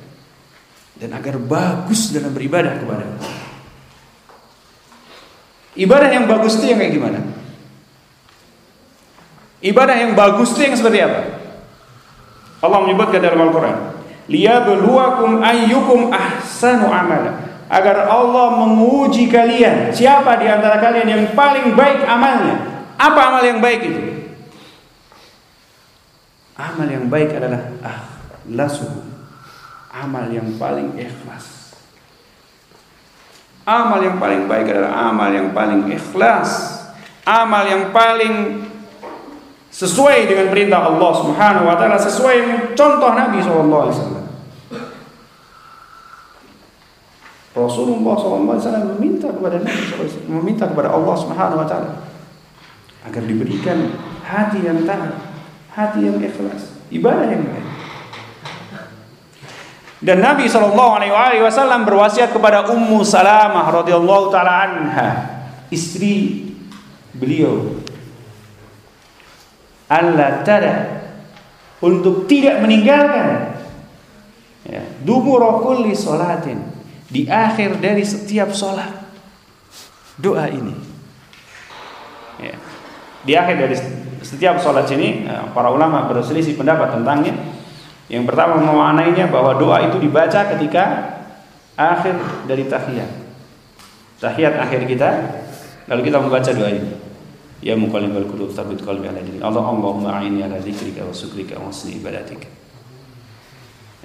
[0.99, 3.07] Dan agar bagus dalam beribadah kepada
[5.79, 7.23] Ibadah yang bagus itu yang kayak gimana?
[9.63, 11.21] Ibadah yang bagus itu yang seperti apa?
[12.59, 13.77] Allah menyebutkan dalam Al-Quran
[14.29, 19.93] liyabluwakum ayyukum ahsanu amala agar Allah menguji kalian.
[19.93, 22.57] Siapa di antara kalian yang paling baik amalnya?
[22.99, 24.03] Apa amal yang baik itu?
[26.59, 28.89] Amal yang baik adalah akhlasu.
[29.93, 31.77] Amal yang paling ikhlas.
[33.69, 36.81] Amal yang paling baik adalah amal yang paling ikhlas.
[37.29, 38.65] Amal yang paling
[39.69, 42.37] sesuai dengan perintah Allah Subhanahu wa taala sesuai
[42.73, 44.18] contoh Nabi sallallahu alaihi wasallam
[47.59, 51.93] Rasulullah SAW meminta kepada Nabi SAW, meminta kepada Allah Subhanahu Wa Taala
[53.09, 55.17] agar diberikan hati yang taat,
[55.73, 57.67] hati yang ikhlas, ibadah yang baik.
[59.99, 65.09] Dan Nabi Shallallahu Alaihi Wasallam berwasiat kepada Ummu Salamah radhiyallahu taala anha,
[65.75, 66.55] istri
[67.19, 67.83] beliau,
[69.91, 71.03] Allah tada
[71.83, 73.59] untuk tidak meninggalkan
[74.71, 76.78] ya, dubur kulli salatin
[77.09, 78.93] di akhir dari setiap sholat
[80.21, 80.77] doa ini.
[82.39, 82.55] Ya.
[83.27, 83.75] di akhir dari
[84.23, 87.35] setiap sholat ini eh, para ulama berselisih pendapat tentangnya.
[88.09, 90.85] Yang pertama memaknainya bahwa doa itu dibaca ketika
[91.77, 92.17] akhir
[92.49, 93.11] dari tahiyat.
[94.23, 95.09] Tahiyat akhir kita
[95.91, 97.09] lalu kita membaca doa ini.
[97.59, 101.75] Ya muqallibal qulub tsabbit qalbi ala dinik Allah Allahumma a'inni ala dzikrika wa syukrika wa
[101.75, 102.47] husni ibadatik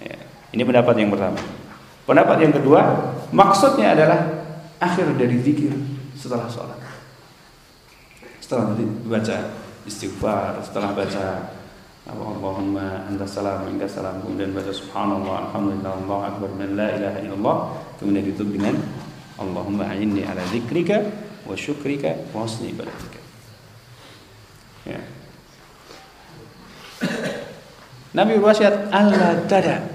[0.02, 0.18] ya.
[0.58, 1.38] ini pendapat yang pertama
[2.04, 2.82] Pendapat yang kedua,
[3.32, 4.20] maksudnya adalah
[4.84, 5.72] akhir dari zikir
[6.20, 6.76] setelah sholat.
[8.44, 8.76] Setelah
[9.08, 9.38] baca
[9.88, 11.26] istighfar, setelah baca
[12.04, 17.58] Allahumma anta salam minka salam kemudian baca subhanallah alhamdulillah Allah akbar dan la ilaha illallah
[17.96, 18.76] kemudian ditutup dengan
[19.40, 21.00] Allahumma a'inni ala zikrika
[21.48, 23.20] wa syukrika wa husni ibadatika.
[24.84, 25.00] Ya.
[28.12, 29.93] Nabi berwasiat Allah tada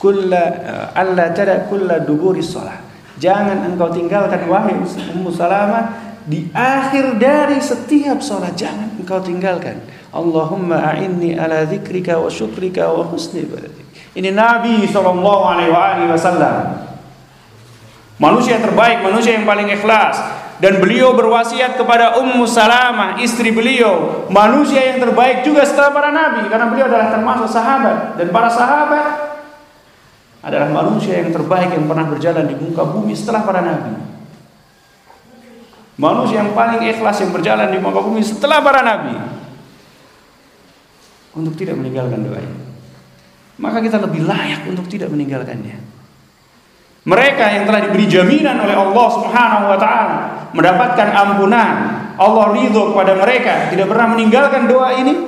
[0.00, 2.80] kulla eh, alla tada kulla duburi shalah.
[3.20, 4.80] Jangan engkau tinggalkan wahai
[5.12, 9.76] Ummu Salamah di akhir dari setiap salat jangan engkau tinggalkan.
[10.08, 13.84] Allahumma a'inni ala dzikrika wa syukrika wa husni ibadatik.
[14.16, 16.88] Ini Nabi sallallahu alaihi wasallam.
[18.16, 20.16] Manusia terbaik, manusia yang paling ikhlas
[20.60, 26.44] dan beliau berwasiat kepada Ummu Salamah, istri beliau, manusia yang terbaik juga setelah para nabi
[26.52, 29.29] karena beliau adalah termasuk sahabat dan para sahabat
[30.40, 33.92] adalah manusia yang terbaik yang pernah berjalan di muka bumi setelah para nabi.
[36.00, 39.20] Manusia yang paling ikhlas yang berjalan di muka bumi setelah para nabi.
[41.36, 42.58] Untuk tidak meninggalkan doa ini.
[43.60, 45.76] Maka kita lebih layak untuk tidak meninggalkannya.
[47.04, 50.18] Mereka yang telah diberi jaminan oleh Allah Subhanahu wa taala
[50.56, 51.74] mendapatkan ampunan.
[52.20, 55.24] Allah ridho kepada mereka, tidak pernah meninggalkan doa ini,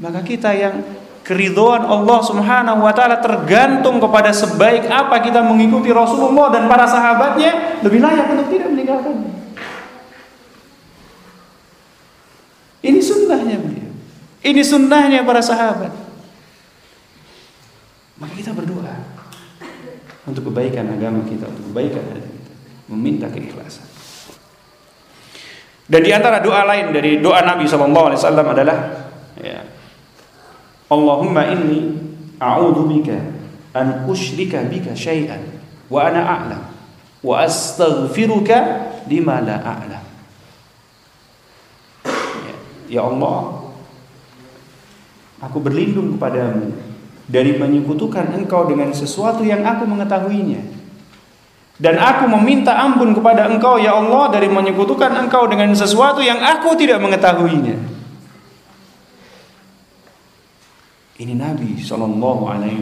[0.00, 0.80] maka kita yang
[1.22, 7.80] keridhaan Allah Subhanahu wa taala tergantung kepada sebaik apa kita mengikuti Rasulullah dan para sahabatnya,
[7.84, 9.32] lebih layak untuk tidak meninggalkannya.
[12.80, 13.56] Ini sunnahnya.
[14.40, 15.92] Ini sunnahnya para sahabat.
[18.16, 19.20] Maka kita berdoa
[20.28, 22.52] untuk kebaikan agama kita, untuk kebaikan hati kita,
[22.92, 23.88] meminta keikhlasan.
[25.90, 28.78] Dan di antara doa lain dari doa Nabi Wasallam adalah
[29.40, 29.79] ya,
[30.90, 31.94] Allahumma inni
[32.42, 33.16] a'udhu bika
[33.78, 35.38] an usyrika bika syai'an
[35.86, 36.62] wa ana a'lam
[37.22, 38.56] wa astaghfiruka
[39.06, 40.04] lima la a'lam.
[42.42, 42.54] Ya,
[42.98, 43.70] ya Allah,
[45.38, 46.74] aku berlindung kepadamu
[47.30, 50.80] dari menyekutukan engkau dengan sesuatu yang aku mengetahuinya
[51.80, 56.76] dan aku meminta ampun kepada engkau ya Allah dari menyekutukan engkau dengan sesuatu yang aku
[56.76, 57.99] tidak mengetahuinya.
[61.20, 62.80] Ini Nabi Shallallahu Alaihi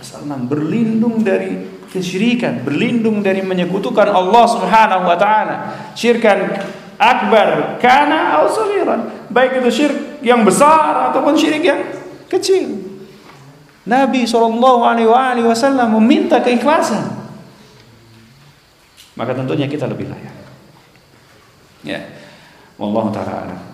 [0.00, 1.60] Wasallam berlindung dari
[1.92, 5.56] kesyirikan, berlindung dari menyekutukan Allah Subhanahu Wa Taala,
[5.92, 6.56] syirkan
[6.96, 11.84] akbar kana atau sagiran, baik itu syirik yang besar ataupun syirik yang
[12.32, 12.80] kecil.
[13.84, 17.12] Nabi Shallallahu Alaihi Wasallam meminta keikhlasan.
[19.12, 20.32] Maka tentunya kita lebih layak.
[21.84, 22.00] Ya,
[22.80, 23.71] wallahu taala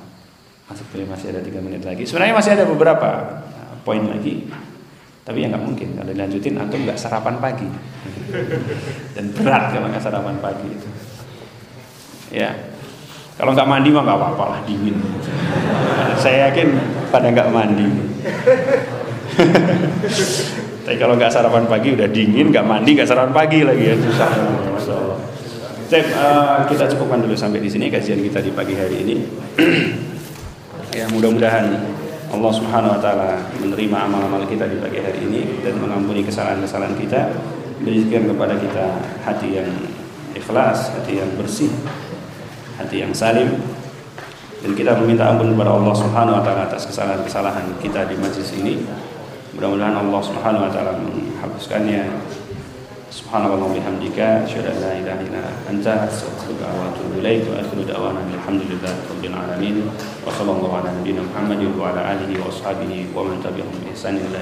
[0.68, 2.04] Masuk masih ada tiga menit lagi.
[2.04, 3.08] Sebenarnya masih ada beberapa
[3.40, 4.52] uh, poin lagi,
[5.24, 7.64] tapi ya nggak mungkin kalau dilanjutin antum nggak sarapan pagi
[9.16, 10.88] dan berat kalau nggak sarapan pagi itu.
[12.28, 12.52] Ya,
[13.40, 15.00] kalau nggak mandi mah nggak apa-apa lah dingin.
[16.22, 16.68] Saya yakin
[17.08, 17.88] pada nggak mandi.
[20.84, 24.30] Tapi kalau nggak sarapan pagi udah dingin, nggak mandi, nggak sarapan pagi lagi ya susah.
[25.88, 29.16] Cep, uh, kita cukupkan dulu sampai di sini kajian kita di pagi hari ini.
[30.98, 31.78] ya mudah-mudahan
[32.28, 33.30] Allah Subhanahu Wa Taala
[33.62, 37.30] menerima amal-amal kita di pagi hari ini dan mengampuni kesalahan-kesalahan kita,
[37.86, 38.86] berikan kepada kita
[39.22, 39.70] hati yang
[40.34, 41.70] ikhlas, hati yang bersih,
[42.82, 43.62] hati yang salim,
[44.60, 48.82] dan kita meminta ampun kepada Allah Subhanahu Wa Taala atas kesalahan-kesalahan kita di majlis ini.
[49.54, 52.02] Mudah-mudahan Allah Subhanahu Wa Taala menghapuskannya
[53.08, 59.00] Subhanallah bihamdika asyhadu la ilaha illa anta astaghfiruka wa atubu ilaik wa akhiru da'wana alhamdulillahi
[59.08, 63.80] rabbil alamin wa sallallahu ala nabiyyina Muhammadin wa ala alihi wa ashabihi wa man tabi'ahum
[63.80, 64.38] bi ila